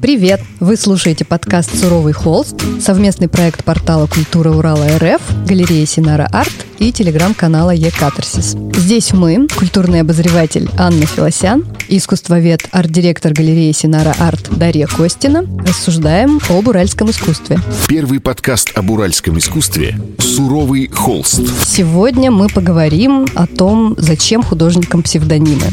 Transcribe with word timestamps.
Привет! 0.00 0.40
Вы 0.60 0.78
слушаете 0.78 1.26
подкаст 1.26 1.78
«Суровый 1.78 2.14
холст», 2.14 2.56
совместный 2.80 3.28
проект 3.28 3.62
портала 3.64 4.06
«Культура 4.06 4.50
Урала 4.50 4.86
РФ», 4.96 5.20
галереи 5.46 5.84
Синара 5.84 6.26
Арт 6.32 6.66
и 6.78 6.90
телеграм-канала 6.90 7.72
Е-Катарсис. 7.72 8.56
Здесь 8.74 9.12
мы, 9.12 9.46
культурный 9.58 10.00
обозреватель 10.00 10.70
Анна 10.78 11.04
Филосян 11.04 11.66
искусствовед, 11.88 12.66
арт-директор 12.70 13.32
галереи 13.34 13.72
Синара 13.72 14.14
Арт 14.18 14.48
Дарья 14.56 14.86
Костина, 14.86 15.44
рассуждаем 15.66 16.40
об 16.48 16.68
уральском 16.68 17.10
искусстве. 17.10 17.58
Первый 17.86 18.20
подкаст 18.20 18.72
об 18.76 18.90
уральском 18.90 19.36
искусстве 19.38 20.00
«Суровый 20.18 20.88
холст». 20.88 21.42
Сегодня 21.66 22.30
мы 22.30 22.48
поговорим 22.48 23.26
о 23.34 23.46
том, 23.46 23.96
зачем 23.98 24.42
художникам 24.42 25.02
псевдонимы. 25.02 25.66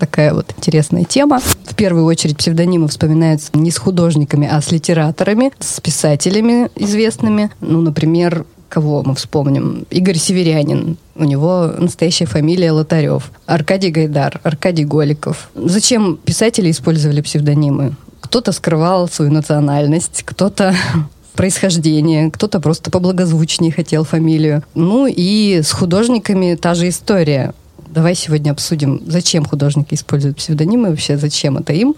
Такая 0.00 0.34
вот 0.34 0.52
интересная 0.56 1.04
тема. 1.04 1.40
В 1.64 1.74
первую 1.76 2.06
очередь 2.06 2.36
псевдонимы 2.36 2.88
вспоминаются 2.88 3.51
не 3.52 3.70
с 3.70 3.78
художниками, 3.78 4.48
а 4.50 4.60
с 4.60 4.72
литераторами, 4.72 5.52
с 5.58 5.80
писателями 5.80 6.70
известными. 6.76 7.50
Ну, 7.60 7.80
например, 7.80 8.44
кого 8.68 9.02
мы 9.02 9.14
вспомним? 9.14 9.86
Игорь 9.90 10.16
Северянин. 10.16 10.96
У 11.14 11.24
него 11.24 11.72
настоящая 11.78 12.26
фамилия 12.26 12.72
Лотарев. 12.72 13.30
Аркадий 13.46 13.90
Гайдар, 13.90 14.40
Аркадий 14.42 14.84
Голиков. 14.84 15.50
Зачем 15.54 16.16
писатели 16.16 16.70
использовали 16.70 17.20
псевдонимы? 17.20 17.94
Кто-то 18.20 18.52
скрывал 18.52 19.08
свою 19.08 19.30
национальность, 19.30 20.22
кто-то 20.24 20.74
происхождение, 21.34 22.30
кто-то 22.30 22.60
просто 22.60 22.90
поблагозвучнее 22.90 23.72
хотел 23.72 24.04
фамилию. 24.04 24.62
Ну 24.74 25.06
и 25.06 25.60
с 25.62 25.70
художниками 25.70 26.54
та 26.54 26.74
же 26.74 26.88
история. 26.88 27.52
Давай 27.90 28.14
сегодня 28.14 28.52
обсудим, 28.52 29.02
зачем 29.06 29.44
художники 29.44 29.92
используют 29.92 30.38
псевдонимы, 30.38 30.88
вообще 30.88 31.18
зачем 31.18 31.58
это 31.58 31.74
им 31.74 31.94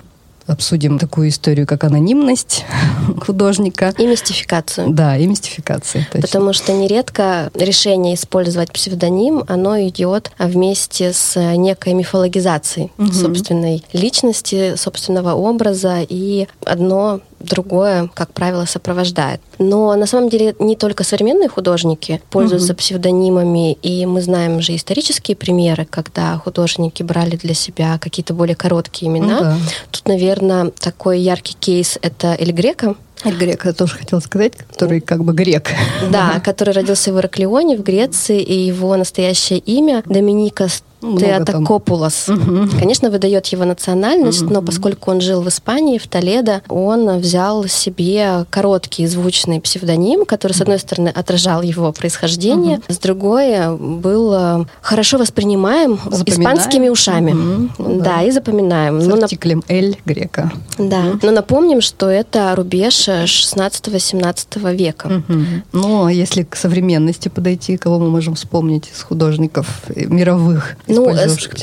обсудим 0.46 0.98
такую 0.98 1.28
историю, 1.28 1.66
как 1.66 1.84
анонимность 1.84 2.64
художника. 3.20 3.94
И 3.98 4.06
мистификацию. 4.06 4.90
Да, 4.90 5.16
и 5.16 5.26
мистификацию. 5.26 6.06
Точно. 6.12 6.26
Потому 6.26 6.52
что 6.52 6.72
нередко 6.72 7.50
решение 7.54 8.14
использовать 8.14 8.72
псевдоним, 8.72 9.44
оно 9.48 9.80
идет 9.80 10.30
вместе 10.38 11.12
с 11.12 11.38
некой 11.56 11.94
мифологизацией 11.94 12.92
угу. 12.98 13.12
собственной 13.12 13.84
личности, 13.92 14.76
собственного 14.76 15.34
образа, 15.34 16.00
и 16.06 16.46
одно 16.64 17.20
другое, 17.44 18.10
как 18.14 18.32
правило, 18.32 18.64
сопровождает. 18.64 19.40
Но 19.58 19.94
на 19.96 20.06
самом 20.06 20.28
деле 20.28 20.54
не 20.58 20.76
только 20.76 21.04
современные 21.04 21.48
художники 21.48 22.20
пользуются 22.30 22.72
угу. 22.72 22.78
псевдонимами, 22.78 23.72
и 23.74 24.06
мы 24.06 24.20
знаем 24.20 24.60
же 24.60 24.74
исторические 24.74 25.36
примеры, 25.36 25.86
когда 25.88 26.36
художники 26.38 27.02
брали 27.02 27.36
для 27.36 27.54
себя 27.54 27.98
какие-то 27.98 28.34
более 28.34 28.56
короткие 28.56 29.10
имена. 29.10 29.38
Ну, 29.38 29.40
да. 29.40 29.56
Тут, 29.90 30.08
наверное, 30.08 30.70
такой 30.70 31.20
яркий 31.20 31.54
кейс 31.54 31.98
это 32.02 32.36
Эль 32.38 32.52
Грека. 32.52 32.94
Грек, 33.24 33.64
я 33.64 33.72
тоже 33.72 33.96
хотела 33.96 34.20
сказать, 34.20 34.54
который 34.56 35.00
как 35.00 35.24
бы 35.24 35.32
грек. 35.32 35.70
Да, 36.10 36.40
который 36.40 36.74
родился 36.74 37.12
в 37.12 37.18
Ираклионе, 37.18 37.76
в 37.76 37.82
Греции, 37.82 38.40
и 38.40 38.66
его 38.66 38.94
настоящее 38.96 39.58
имя 39.58 40.02
Доминикас 40.06 40.82
Теотокопулос. 41.18 42.28
Угу. 42.28 42.78
Конечно, 42.78 43.10
выдает 43.10 43.46
его 43.46 43.64
национальность, 43.64 44.42
угу. 44.42 44.54
но 44.54 44.62
поскольку 44.62 45.10
он 45.10 45.20
жил 45.20 45.42
в 45.42 45.48
Испании, 45.48 45.98
в 45.98 46.06
Толедо, 46.08 46.62
он 46.68 47.18
взял 47.18 47.66
себе 47.66 48.46
короткий 48.50 49.06
звучный 49.06 49.60
псевдоним, 49.60 50.24
который, 50.24 50.52
с 50.52 50.60
одной 50.60 50.78
стороны, 50.78 51.08
отражал 51.08 51.62
его 51.62 51.92
происхождение, 51.92 52.78
угу. 52.78 52.84
с 52.88 52.98
другой 52.98 53.76
был 53.76 54.32
э, 54.34 54.64
хорошо 54.80 55.18
воспринимаем 55.18 55.98
запоминаем. 56.06 56.56
испанскими 56.56 56.88
ушами. 56.88 57.32
Угу. 57.32 57.98
Да, 57.98 58.04
да, 58.04 58.22
и 58.22 58.30
запоминаем. 58.30 59.00
С 59.00 59.06
ну, 59.06 59.22
артиклем 59.22 59.62
«эль» 59.68 59.98
грека. 60.04 60.52
Да, 60.78 61.00
угу. 61.00 61.18
но 61.22 61.32
напомним, 61.32 61.80
что 61.80 62.08
это 62.08 62.54
рубеж 62.56 63.03
16-17 63.12 64.74
века. 64.74 65.06
Угу. 65.06 65.42
Ну, 65.72 66.06
а 66.06 66.12
если 66.12 66.42
к 66.42 66.56
современности 66.56 67.28
подойти, 67.28 67.76
кого 67.76 67.98
мы 67.98 68.10
можем 68.10 68.34
вспомнить 68.34 68.90
из 68.94 69.02
художников 69.02 69.82
мировых? 69.94 70.76
Ну, 70.86 71.12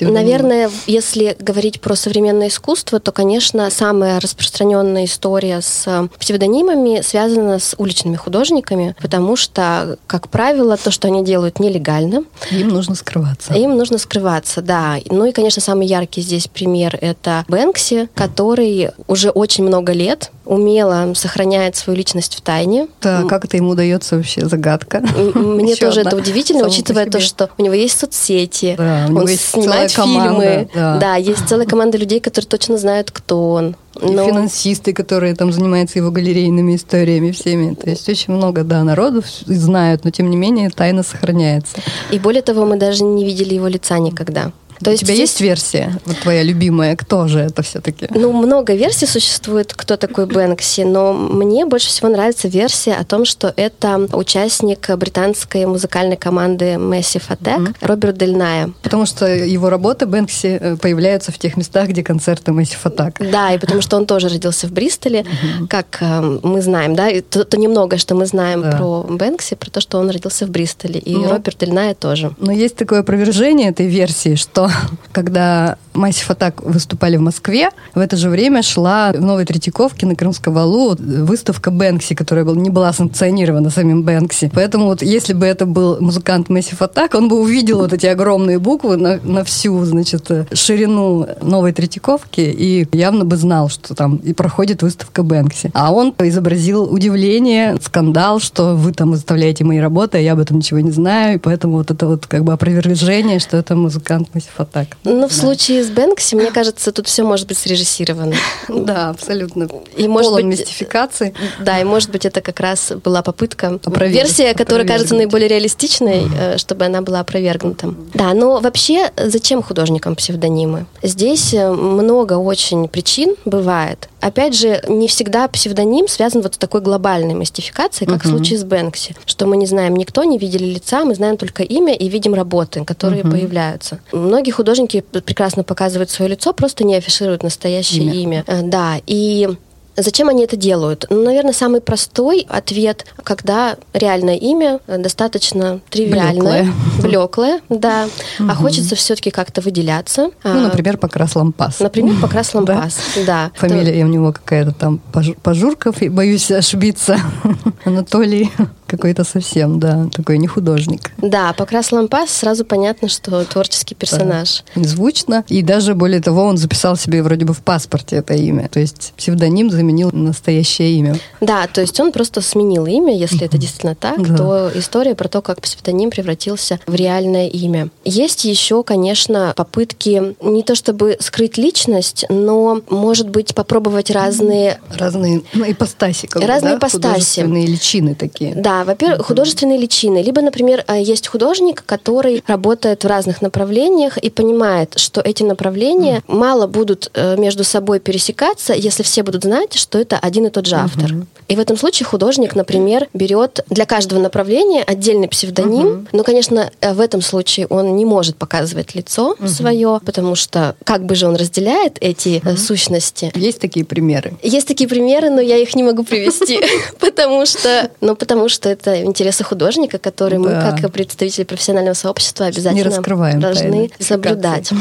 наверное, 0.01 0.69
если 0.87 1.35
говорить 1.39 1.81
про 1.81 1.95
современное 1.95 2.47
искусство, 2.47 2.99
то, 2.99 3.11
конечно, 3.11 3.69
самая 3.69 4.19
распространенная 4.19 5.05
история 5.05 5.61
с 5.61 5.83
э, 5.87 6.07
псевдонимами 6.19 7.01
связана 7.01 7.59
с 7.59 7.75
уличными 7.77 8.15
художниками, 8.15 8.95
потому 9.01 9.35
что, 9.35 9.97
как 10.07 10.29
правило, 10.29 10.77
то, 10.77 10.91
что 10.91 11.07
они 11.07 11.23
делают 11.23 11.59
нелегально. 11.59 12.23
Им 12.51 12.69
нужно 12.69 12.95
скрываться. 12.95 13.53
Им 13.53 13.77
нужно 13.77 13.97
скрываться, 13.97 14.61
да. 14.61 14.97
Ну 15.09 15.25
и, 15.25 15.31
конечно, 15.31 15.61
самый 15.61 15.87
яркий 15.87 16.21
здесь 16.21 16.47
пример— 16.47 16.97
это 17.01 17.45
Бэнкси, 17.47 18.09
который 18.13 18.91
уже 19.07 19.29
очень 19.29 19.63
много 19.63 19.93
лет 19.93 20.31
умело 20.45 21.13
сохраняет 21.13 21.75
свою 21.75 21.97
личность 21.97 22.35
в 22.35 22.41
тайне. 22.41 22.87
Да, 23.01 23.23
как 23.23 23.45
это 23.45 23.57
ему 23.57 23.69
удается 23.69 24.15
вообще, 24.17 24.45
загадка. 24.45 25.01
Мне 25.35 25.75
тоже 25.79 26.01
это 26.01 26.15
удивительно, 26.15 26.65
учитывая 26.65 27.05
то, 27.05 27.19
что 27.19 27.49
у 27.57 27.63
него 27.63 27.73
есть 27.73 27.99
соцсети, 27.99 28.75
он 28.79 29.27
снимает 29.27 29.91
фильмы. 29.91 30.69
Да, 30.73 31.15
есть 31.15 31.47
целая 31.47 31.65
команда 31.65 31.97
людей, 31.97 32.19
которые 32.19 32.47
точно 32.47 32.77
знают, 32.77 33.11
кто 33.11 33.51
он. 33.51 33.75
Но... 33.99 34.25
финансисты, 34.25 34.93
которые 34.93 35.35
там 35.35 35.51
занимаются 35.51 35.99
его 35.99 36.11
галерейными 36.11 36.75
историями 36.75 37.31
всеми. 37.31 37.75
То 37.75 37.89
есть 37.89 38.07
очень 38.07 38.33
много, 38.33 38.63
да, 38.63 38.83
народу 38.83 39.21
знают, 39.45 40.05
но 40.05 40.11
тем 40.11 40.29
не 40.29 40.37
менее 40.37 40.69
тайна 40.69 41.03
сохраняется. 41.03 41.77
И 42.09 42.17
более 42.17 42.41
того, 42.41 42.65
мы 42.65 42.77
даже 42.77 43.03
не 43.03 43.25
видели 43.25 43.53
его 43.53 43.67
лица 43.67 43.99
никогда. 43.99 44.53
То 44.83 44.91
есть 44.91 45.03
У 45.03 45.05
тебя 45.05 45.15
есть 45.15 45.41
версия, 45.41 45.99
вот 46.05 46.17
твоя 46.17 46.43
любимая, 46.43 46.95
кто 46.95 47.27
же 47.27 47.39
это 47.39 47.61
все-таки? 47.61 48.07
Ну, 48.09 48.31
много 48.33 48.73
версий 48.73 49.05
существует, 49.05 49.73
кто 49.73 49.97
такой 49.97 50.25
Бэнкси, 50.25 50.81
но 50.81 51.13
мне 51.13 51.65
больше 51.65 51.89
всего 51.89 52.09
нравится 52.09 52.47
версия 52.47 52.93
о 52.93 53.03
том, 53.03 53.25
что 53.25 53.53
это 53.55 54.07
участник 54.13 54.89
британской 54.95 55.65
музыкальной 55.65 56.17
команды 56.17 56.73
Massive 56.75 57.23
Attack 57.29 57.59
mm-hmm. 57.59 57.75
Роберт 57.81 58.17
Дельная. 58.17 58.71
Потому 58.81 59.05
что 59.05 59.27
его 59.27 59.69
работы 59.69 60.05
Бэнкси 60.05 60.47
э, 60.47 60.75
появляются 60.77 61.31
в 61.31 61.37
тех 61.37 61.57
местах, 61.57 61.89
где 61.89 62.03
концерты 62.03 62.51
Massive 62.51 62.83
Attack. 62.83 63.31
Да, 63.31 63.53
и 63.53 63.59
потому 63.59 63.81
что 63.81 63.97
он 63.97 64.05
тоже 64.05 64.29
родился 64.29 64.67
в 64.67 64.71
Бристоле, 64.71 65.21
mm-hmm. 65.21 65.67
как 65.67 65.97
э, 66.01 66.39
мы 66.43 66.61
знаем, 66.61 66.95
да, 66.95 67.09
и 67.09 67.21
то, 67.21 67.43
то 67.45 67.57
немного, 67.57 67.97
что 67.97 68.15
мы 68.15 68.25
знаем 68.25 68.61
да. 68.61 68.71
про 68.71 69.03
Бэнкси, 69.03 69.55
про 69.55 69.69
то, 69.69 69.81
что 69.81 69.99
он 69.99 70.09
родился 70.09 70.45
в 70.45 70.49
Бристоле, 70.49 70.99
и 70.99 71.15
ну, 71.15 71.29
Роберт 71.29 71.59
Дельная 71.59 71.93
тоже. 71.93 72.33
Но 72.39 72.51
есть 72.51 72.75
такое 72.75 73.01
опровержение 73.01 73.69
этой 73.69 73.87
версии, 73.87 74.35
что 74.35 74.70
когда 75.11 75.77
Massive 75.93 76.35
Attack 76.35 76.61
выступали 76.63 77.17
в 77.17 77.21
Москве, 77.21 77.69
в 77.95 77.99
это 77.99 78.17
же 78.17 78.29
время 78.29 78.63
шла 78.63 79.11
в 79.11 79.21
Новой 79.21 79.45
Третьяковке 79.45 80.05
на 80.05 80.15
Крымском 80.15 80.53
валу 80.53 80.95
выставка 80.97 81.71
Бэнкси, 81.71 82.15
которая 82.15 82.45
не 82.45 82.69
была 82.69 82.93
санкционирована 82.93 83.69
самим 83.69 84.03
Бэнкси. 84.03 84.51
Поэтому 84.53 84.85
вот 84.85 85.01
если 85.01 85.33
бы 85.33 85.45
это 85.45 85.65
был 85.65 85.99
музыкант 85.99 86.49
Massive 86.49 86.79
Attack, 86.79 87.15
он 87.17 87.27
бы 87.27 87.39
увидел 87.39 87.79
вот 87.79 87.93
эти 87.93 88.05
огромные 88.05 88.59
буквы 88.59 88.97
на, 88.97 89.19
на 89.23 89.43
всю, 89.43 89.83
значит, 89.85 90.29
ширину 90.53 91.27
Новой 91.41 91.73
Третьяковки 91.73 92.41
и 92.41 92.87
явно 92.91 93.25
бы 93.25 93.35
знал, 93.37 93.69
что 93.69 93.95
там 93.95 94.17
и 94.17 94.33
проходит 94.33 94.81
выставка 94.83 95.23
Бэнкси. 95.23 95.71
А 95.73 95.91
он 95.91 96.13
изобразил 96.19 96.83
удивление, 96.83 97.77
скандал, 97.81 98.39
что 98.39 98.75
вы 98.75 98.93
там 98.93 99.11
выставляете 99.11 99.63
мои 99.63 99.79
работы, 99.79 100.17
а 100.17 100.21
я 100.21 100.33
об 100.33 100.39
этом 100.39 100.57
ничего 100.57 100.79
не 100.79 100.91
знаю, 100.91 101.35
и 101.35 101.37
поэтому 101.37 101.77
вот 101.77 101.91
это 101.91 102.07
вот 102.07 102.27
как 102.27 102.43
бы 102.43 102.53
опровержение, 102.53 103.39
что 103.39 103.57
это 103.57 103.75
музыкант 103.75 104.29
Massive 104.33 104.57
Attack. 104.57 104.87
Ну, 105.03 105.27
в 105.27 105.31
да. 105.31 105.35
случае 105.35 105.80
с 105.83 105.89
Бэнкси, 105.89 106.35
мне 106.35 106.51
кажется, 106.51 106.91
тут 106.91 107.07
все 107.07 107.23
может 107.23 107.47
быть 107.47 107.57
срежиссировано. 107.57 108.35
Да, 108.69 109.09
абсолютно. 109.09 109.67
И 109.95 110.07
может 110.07 110.33
быть 110.33 110.45
мистификации. 110.45 111.33
Да, 111.59 111.79
и 111.79 111.83
может 111.83 112.09
быть 112.09 112.25
это 112.25 112.41
как 112.41 112.59
раз 112.59 112.91
была 113.03 113.21
попытка, 113.21 113.79
версия, 113.85 114.53
которая 114.53 114.87
кажется 114.87 115.15
наиболее 115.15 115.47
реалистичной, 115.49 116.23
э, 116.35 116.57
чтобы 116.57 116.85
она 116.85 117.01
была 117.01 117.19
опровергнута. 117.19 117.93
Да, 118.13 118.33
но 118.33 118.59
вообще 118.59 119.11
зачем 119.17 119.61
художникам 119.61 120.15
псевдонимы? 120.15 120.85
Здесь 121.03 121.53
э, 121.53 121.69
много 121.71 122.33
очень 122.33 122.87
причин 122.87 123.35
бывает. 123.45 124.09
Опять 124.21 124.55
же, 124.55 124.81
не 124.87 125.07
всегда 125.07 125.47
псевдоним 125.47 126.07
связан 126.07 126.41
вот 126.41 126.55
с 126.55 126.57
такой 126.57 126.81
глобальной 126.81 127.33
мистификацией, 127.33 128.07
как 128.09 128.21
uh-huh. 128.21 128.27
в 128.27 128.29
случае 128.29 128.59
с 128.59 128.63
Бэнкси, 128.63 129.15
что 129.25 129.47
мы 129.47 129.57
не 129.57 129.65
знаем 129.65 129.95
никто, 129.95 130.23
не 130.23 130.37
видели 130.37 130.65
лица, 130.65 131.03
мы 131.03 131.15
знаем 131.15 131.37
только 131.37 131.63
имя 131.63 131.93
и 131.93 132.07
видим 132.07 132.33
работы, 132.33 132.85
которые 132.85 133.23
uh-huh. 133.23 133.31
появляются. 133.31 133.99
Многие 134.11 134.51
художники 134.51 135.01
прекрасно 135.01 135.63
показывают 135.63 136.09
свое 136.09 136.31
лицо, 136.31 136.53
просто 136.53 136.83
не 136.83 136.95
афишируют 136.95 137.43
настоящее 137.43 138.03
имя. 138.03 138.13
имя. 138.13 138.43
Э, 138.47 138.61
да, 138.61 139.01
и 139.07 139.49
Зачем 139.97 140.29
они 140.29 140.43
это 140.43 140.55
делают? 140.55 141.05
Ну, 141.09 141.23
наверное, 141.23 141.53
самый 141.53 141.81
простой 141.81 142.45
ответ, 142.49 143.05
когда 143.23 143.77
реальное 143.93 144.35
имя 144.35 144.79
достаточно 144.87 145.81
тривиальное, 145.89 146.71
блеклое, 147.01 147.61
да, 147.69 148.07
а 148.39 148.55
хочется 148.55 148.95
все-таки 148.95 149.31
как-то 149.31 149.61
выделяться. 149.61 150.23
Ну, 150.23 150.31
а, 150.43 150.53
например, 150.53 150.97
Покрас 150.97 151.35
Лампас. 151.35 151.79
Например, 151.79 152.15
Покрас 152.21 152.53
Лампас, 152.53 152.97
да. 153.25 153.51
Фамилия 153.55 154.03
у 154.05 154.07
него 154.07 154.31
какая-то 154.33 154.71
там 154.71 154.99
Пожурков, 155.43 155.97
боюсь 156.09 156.49
ошибиться, 156.51 157.19
Анатолий 157.85 158.51
какой-то 158.91 159.23
совсем, 159.23 159.79
да, 159.79 160.07
такой 160.13 160.37
не 160.37 160.47
художник. 160.47 161.11
Да, 161.17 161.53
покрас 161.53 161.91
лампас, 161.93 162.29
сразу 162.29 162.65
понятно, 162.65 163.07
что 163.07 163.45
творческий 163.45 163.95
персонаж. 163.95 164.63
Да. 164.75 164.83
Звучно. 164.83 165.45
И 165.47 165.61
даже, 165.61 165.95
более 165.95 166.21
того, 166.21 166.43
он 166.43 166.57
записал 166.57 166.97
себе 166.97 167.23
вроде 167.23 167.45
бы 167.45 167.53
в 167.53 167.61
паспорте 167.61 168.17
это 168.17 168.33
имя. 168.33 168.67
То 168.67 168.81
есть 168.81 169.13
псевдоним 169.15 169.71
заменил 169.71 170.11
настоящее 170.11 170.91
имя. 170.95 171.15
Да, 171.39 171.67
то 171.67 171.79
есть 171.79 171.99
он 172.01 172.11
просто 172.11 172.41
сменил 172.41 172.85
имя, 172.85 173.17
если 173.17 173.45
это 173.45 173.57
действительно 173.57 173.95
так, 173.95 174.21
да. 174.27 174.35
то 174.35 174.71
история 174.75 175.15
про 175.15 175.29
то, 175.29 175.41
как 175.41 175.61
псевдоним 175.61 176.09
превратился 176.09 176.79
в 176.85 176.93
реальное 176.93 177.47
имя. 177.47 177.89
Есть 178.03 178.43
еще, 178.43 178.83
конечно, 178.83 179.53
попытки 179.55 180.35
не 180.41 180.63
то 180.63 180.75
чтобы 180.75 181.15
скрыть 181.21 181.57
личность, 181.57 182.25
но, 182.27 182.81
может 182.89 183.29
быть, 183.29 183.55
попробовать 183.55 184.11
разные... 184.11 184.81
Разные 184.97 185.43
ну, 185.53 185.71
ипостаси. 185.71 186.27
Как 186.27 186.43
разные 186.43 186.73
да? 186.73 186.79
ипостаси. 186.79 187.07
Художественные 187.07 187.67
личины 187.67 188.15
такие. 188.15 188.53
Да, 188.55 188.80
во-первых, 188.83 189.27
художественные 189.27 189.77
личины. 189.77 190.21
Либо, 190.21 190.41
например, 190.41 190.83
э, 190.87 191.01
есть 191.01 191.27
художник, 191.27 191.83
который 191.85 192.43
работает 192.47 193.03
в 193.03 193.07
разных 193.07 193.41
направлениях 193.41 194.17
и 194.17 194.29
понимает, 194.29 194.93
что 194.97 195.21
эти 195.21 195.43
направления 195.43 196.23
mm. 196.27 196.35
мало 196.35 196.67
будут 196.67 197.11
э, 197.13 197.35
между 197.37 197.63
собой 197.63 197.99
пересекаться, 197.99 198.73
если 198.73 199.03
все 199.03 199.23
будут 199.23 199.43
знать, 199.43 199.73
что 199.73 199.99
это 199.99 200.17
один 200.17 200.45
и 200.45 200.49
тот 200.49 200.65
же 200.65 200.75
автор. 200.75 201.11
Mm-hmm. 201.11 201.25
И 201.47 201.55
в 201.55 201.59
этом 201.59 201.77
случае 201.77 202.05
художник, 202.05 202.55
например, 202.55 203.09
берет 203.13 203.65
для 203.69 203.85
каждого 203.85 204.19
направления 204.19 204.83
отдельный 204.83 205.27
псевдоним. 205.27 205.87
Mm-hmm. 205.87 206.07
Но, 206.13 206.23
конечно, 206.23 206.71
э, 206.79 206.93
в 206.93 206.99
этом 206.99 207.21
случае 207.21 207.67
он 207.67 207.95
не 207.95 208.05
может 208.05 208.37
показывать 208.37 208.95
лицо 208.95 209.35
mm-hmm. 209.37 209.47
свое, 209.47 209.99
потому 210.05 210.35
что 210.35 210.75
как 210.83 211.05
бы 211.05 211.15
же 211.15 211.27
он 211.27 211.35
разделяет 211.35 211.97
эти 211.99 212.41
mm-hmm. 212.43 212.57
сущности. 212.57 213.31
Есть 213.35 213.59
такие 213.59 213.85
примеры? 213.85 214.33
Есть 214.41 214.67
такие 214.67 214.87
примеры, 214.87 215.29
но 215.29 215.41
я 215.41 215.57
их 215.57 215.75
не 215.75 215.83
могу 215.83 216.03
привести, 216.03 216.59
потому 216.99 217.45
что, 217.45 217.91
ну, 217.99 218.15
потому 218.15 218.49
что 218.49 218.70
это 218.71 219.03
интересы 219.03 219.43
художника, 219.43 219.97
которые 219.97 220.39
мы, 220.39 220.49
как 220.49 220.91
представители 220.91 221.43
профессионального 221.43 221.93
сообщества, 221.93 222.47
обязательно 222.47 223.39
должны 223.39 223.91
соблюдать. 223.99 224.71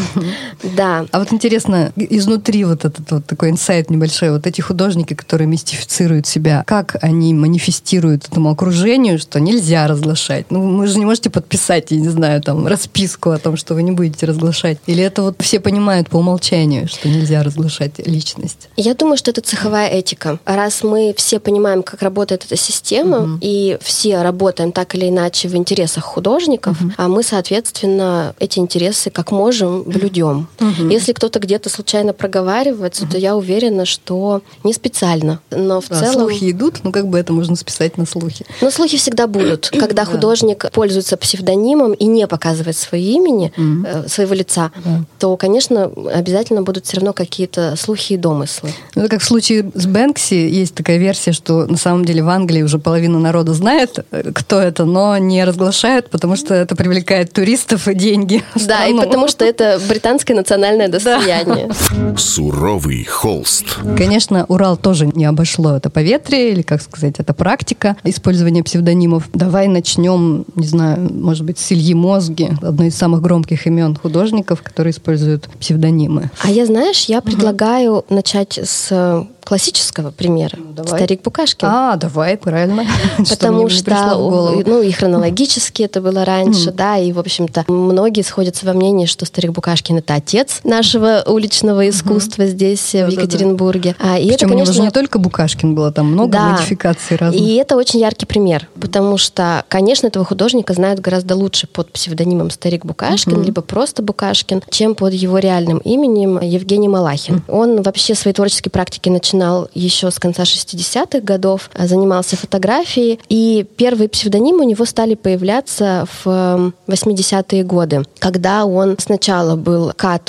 Да. 0.77 1.07
А 1.11 1.19
вот 1.19 1.33
интересно, 1.33 1.93
изнутри 1.97 2.65
вот 2.65 2.85
этот 2.85 3.11
вот 3.11 3.27
такой 3.27 3.51
инсайт 3.51 3.91
небольшой, 3.91 4.31
вот 4.31 4.47
эти 4.47 4.61
художники, 4.61 5.15
которые 5.15 5.49
мистифицируют 5.49 6.27
себя, 6.27 6.65
как 6.67 6.97
они 7.03 7.35
манифестируют 7.35 8.29
этому 8.29 8.51
окружению, 8.51 9.19
что 9.19 9.41
нельзя 9.41 9.87
разглашать? 9.87 10.51
Ну, 10.51 10.79
вы 10.79 10.87
же 10.87 10.99
не 10.99 11.05
можете 11.05 11.31
подписать, 11.31 11.91
я 11.91 11.99
не 11.99 12.09
знаю, 12.09 12.43
там, 12.43 12.67
расписку 12.67 13.31
о 13.31 13.39
том, 13.39 13.57
что 13.57 13.75
вы 13.75 13.83
не 13.83 13.91
будете 13.91 14.27
разглашать. 14.27 14.79
Или 14.87 15.03
это 15.03 15.23
вот 15.23 15.37
все 15.41 15.61
понимают 15.61 16.09
по 16.09 16.19
умолчанию, 16.19 16.89
что 16.89 17.09
нельзя 17.09 17.43
разглашать 17.43 18.07
личность? 18.07 18.69
Я 18.77 18.95
думаю, 18.95 19.17
что 19.17 19.31
это 19.31 19.41
цеховая 19.41 19.89
этика. 19.89 20.39
Раз 20.45 20.83
мы 20.83 21.15
все 21.17 21.41
понимаем, 21.41 21.83
как 21.83 22.03
работает 22.03 22.45
эта 22.45 22.57
система, 22.57 23.19
угу. 23.19 23.39
и 23.41 23.79
все 23.81 24.23
работаем 24.23 24.73
так 24.73 24.95
или 24.95 25.09
иначе 25.09 25.49
в 25.49 25.57
интересах 25.57 26.05
художников, 26.05 26.81
угу. 26.81 26.93
а 26.97 27.09
мы, 27.09 27.23
соответственно, 27.23 28.35
эти 28.39 28.59
интересы 28.59 29.11
как 29.11 29.33
можем 29.33 29.83
блюдем. 29.83 30.49
Угу. 30.61 30.89
Если 30.91 31.13
кто-то 31.13 31.39
где-то 31.39 31.69
случайно 31.71 32.13
проговаривается, 32.13 33.05
угу. 33.05 33.13
то 33.13 33.19
я 33.19 33.37
уверена, 33.37 33.85
что 33.85 34.43
не 34.65 34.73
специально. 34.73 35.41
Но 35.51 35.81
в 35.81 35.89
да, 35.89 36.01
целом... 36.01 36.29
Слухи 36.29 36.51
идут, 36.51 36.81
ну 36.85 36.93
как 36.93 37.09
бы 37.09 37.19
это 37.19 37.33
можно 37.33 37.57
списать 37.57 37.97
на 37.97 38.07
слухи. 38.07 38.45
Но 38.61 38.71
слухи 38.71 38.97
всегда 38.97 39.27
будут. 39.27 39.71
Когда 39.81 40.05
художник 40.05 40.71
пользуется 40.73 41.17
псевдонимом 41.17 41.93
и 41.93 42.05
не 42.05 42.27
показывает 42.27 42.77
свое 42.77 43.05
имени, 43.05 43.53
угу. 43.57 44.09
своего 44.09 44.35
лица, 44.35 44.71
да. 44.85 45.05
то, 45.19 45.37
конечно, 45.37 45.85
обязательно 46.13 46.63
будут 46.63 46.87
все 46.87 46.97
равно 46.97 47.13
какие-то 47.13 47.77
слухи 47.77 48.15
и 48.15 48.17
домыслы. 48.17 48.73
Ну, 48.95 49.09
как 49.09 49.21
в 49.21 49.25
случае 49.25 49.71
с 49.75 49.87
Бэнкси 49.87 50.35
есть 50.35 50.75
такая 50.75 50.99
версия, 50.99 51.33
что 51.33 51.67
на 51.67 51.77
самом 51.77 52.05
деле 52.05 52.23
в 52.23 52.29
Англии 52.29 52.63
уже 52.63 52.79
половина 52.79 53.19
народа 53.19 53.55
знает, 53.61 54.05
кто 54.35 54.59
это, 54.59 54.85
но 54.85 55.17
не 55.19 55.45
разглашают, 55.45 56.11
потому 56.11 56.37
что 56.37 56.55
это 56.55 56.75
привлекает 56.75 57.33
туристов 57.33 57.89
и 57.89 57.95
деньги. 57.95 58.43
Да, 58.55 58.87
и 58.87 58.95
потому 58.95 59.29
что 59.29 59.45
это 59.45 59.81
британское 59.89 60.37
национальное 60.37 60.89
достояние. 60.89 61.69
Суровый 62.17 63.05
холст. 63.05 63.67
Конечно, 63.97 64.45
Урал 64.49 64.77
тоже 64.77 65.07
не 65.07 65.25
обошло 65.25 65.77
это 65.77 65.91
поветрие, 65.91 66.53
или, 66.53 66.63
как 66.63 66.81
сказать, 66.83 67.17
это 67.19 67.35
практика 67.35 67.97
использования 68.05 68.63
псевдонимов. 68.63 69.29
Давай 69.35 69.69
начнем, 69.69 70.45
не 70.55 70.67
знаю, 70.67 71.09
может 71.13 71.45
быть, 71.45 71.59
с 71.59 71.73
Ильи 71.73 71.95
Мозги, 71.95 72.51
одно 72.63 72.85
из 72.85 72.97
самых 72.97 73.21
громких 73.21 73.67
имен 73.67 73.97
художников, 73.97 74.63
которые 74.63 74.93
используют 74.93 75.49
псевдонимы. 75.61 76.31
А 76.43 76.51
я, 76.51 76.67
знаешь, 76.67 77.05
я 77.05 77.21
предлагаю 77.21 77.97
угу. 77.97 78.05
начать 78.15 78.59
с 78.63 79.27
классического 79.51 80.13
примера. 80.13 80.57
Ну, 80.57 80.73
давай. 80.73 81.01
Старик 81.01 81.23
Букашкин. 81.23 81.67
А, 81.69 81.97
давай, 81.97 82.37
правильно. 82.37 82.87
Потому 83.29 83.69
что, 83.69 84.63
ну, 84.65 84.81
и 84.81 84.93
хронологически 84.93 85.83
это 85.83 86.01
было 86.01 86.25
раньше, 86.25 86.71
да, 86.71 86.99
и, 86.99 87.11
в 87.11 87.19
общем-то, 87.19 87.65
многие 87.67 88.23
сходятся 88.23 88.65
во 88.65 88.75
мнении, 88.75 89.07
что 89.07 89.27
Старик 89.27 89.51
Букашкин 89.51 89.97
это 89.99 90.15
отец 90.15 90.61
нашего 90.63 91.25
уличного 91.27 91.89
искусства 91.89 92.47
здесь, 92.47 92.93
в 92.93 93.09
Екатеринбурге. 93.09 93.97
А, 93.99 94.21
и 94.21 94.29
это, 94.29 94.47
конечно, 94.47 94.73
же 94.73 94.83
не 94.83 94.93
только 94.93 95.19
Букашкин 95.19 95.75
было, 95.75 95.91
там 95.91 96.13
много 96.13 96.39
модификаций 96.39 97.17
разных. 97.17 97.43
И 97.43 97.57
это 97.57 97.75
очень 97.75 97.99
яркий 97.99 98.27
пример, 98.27 98.69
потому 98.81 99.19
что, 99.19 99.65
конечно, 99.67 100.07
этого 100.07 100.25
художника 100.25 100.75
знают 100.75 101.01
гораздо 101.01 101.35
лучше 101.35 101.67
под 101.67 101.91
псевдонимом 101.91 102.51
Старик 102.51 102.85
Букашкин, 102.85 103.43
либо 103.43 103.63
просто 103.63 104.01
Букашкин, 104.01 104.63
чем 104.71 104.95
под 104.95 105.13
его 105.13 105.39
реальным 105.39 105.79
именем 105.79 106.39
Евгений 106.41 106.87
Малахин. 106.87 107.43
Он 107.49 107.83
вообще 107.83 108.15
свои 108.15 108.33
творческие 108.33 108.71
практики 108.71 109.09
начинал 109.09 109.40
начинал 109.41 109.71
еще 109.75 110.11
с 110.11 110.19
конца 110.19 110.43
60-х 110.43 111.21
годов, 111.21 111.71
а, 111.75 111.87
занимался 111.87 112.37
фотографией, 112.37 113.21
и 113.29 113.67
первые 113.77 114.09
псевдонимы 114.09 114.65
у 114.65 114.69
него 114.69 114.85
стали 114.85 115.15
появляться 115.15 116.07
в 116.25 116.73
80-е 116.87 117.65
годы, 117.65 118.03
когда 118.19 118.65
он 118.67 118.97
сначала 118.99 119.57
был 119.57 119.93
К.А. 119.97 120.21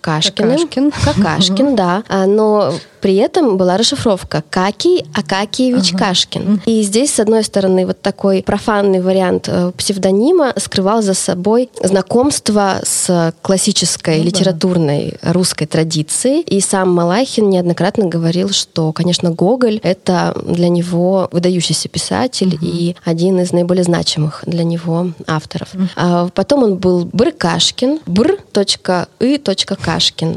Кашкиным. 0.00 0.58
Какашкин. 0.58 0.92
Какашкин, 1.04 1.76
да. 1.76 2.02
А, 2.08 2.26
но 2.26 2.74
при 3.00 3.16
этом 3.16 3.56
была 3.56 3.76
расшифровка 3.76 4.42
Какий 4.50 5.04
Акакиевич 5.14 5.94
ага. 5.94 6.06
Кашкин. 6.06 6.62
И 6.66 6.82
здесь, 6.82 7.14
с 7.14 7.20
одной 7.20 7.44
стороны, 7.44 7.86
вот 7.86 8.00
такой 8.00 8.42
профанный 8.42 9.00
вариант 9.00 9.48
э, 9.48 9.72
псевдонима 9.76 10.52
скрывал 10.56 11.02
за 11.02 11.14
собой 11.14 11.70
знакомство 11.82 12.80
с 12.82 13.32
классической 13.42 14.18
ну, 14.18 14.24
литературной 14.24 15.18
да. 15.22 15.32
русской 15.32 15.66
традицией. 15.66 16.42
И 16.42 16.60
сам 16.60 16.92
Малахин 16.92 17.48
неоднократно 17.48 18.06
говорил, 18.06 18.50
что, 18.50 18.92
конечно, 18.92 19.30
Гоголь— 19.30 19.80
это 19.82 20.36
для 20.44 20.68
него 20.68 21.28
выдающийся 21.32 21.88
писатель 21.88 22.56
угу. 22.56 22.66
и 22.66 22.94
один 23.04 23.40
из 23.40 23.52
наиболее 23.52 23.84
значимых 23.84 24.42
для 24.46 24.64
него 24.64 25.12
авторов. 25.26 25.74
Угу. 25.74 25.82
А 25.96 26.28
потом 26.34 26.64
он 26.64 26.76
был 26.76 27.08
Брыкашкин, 27.12 28.00
бр.и.кашкин. 28.06 28.40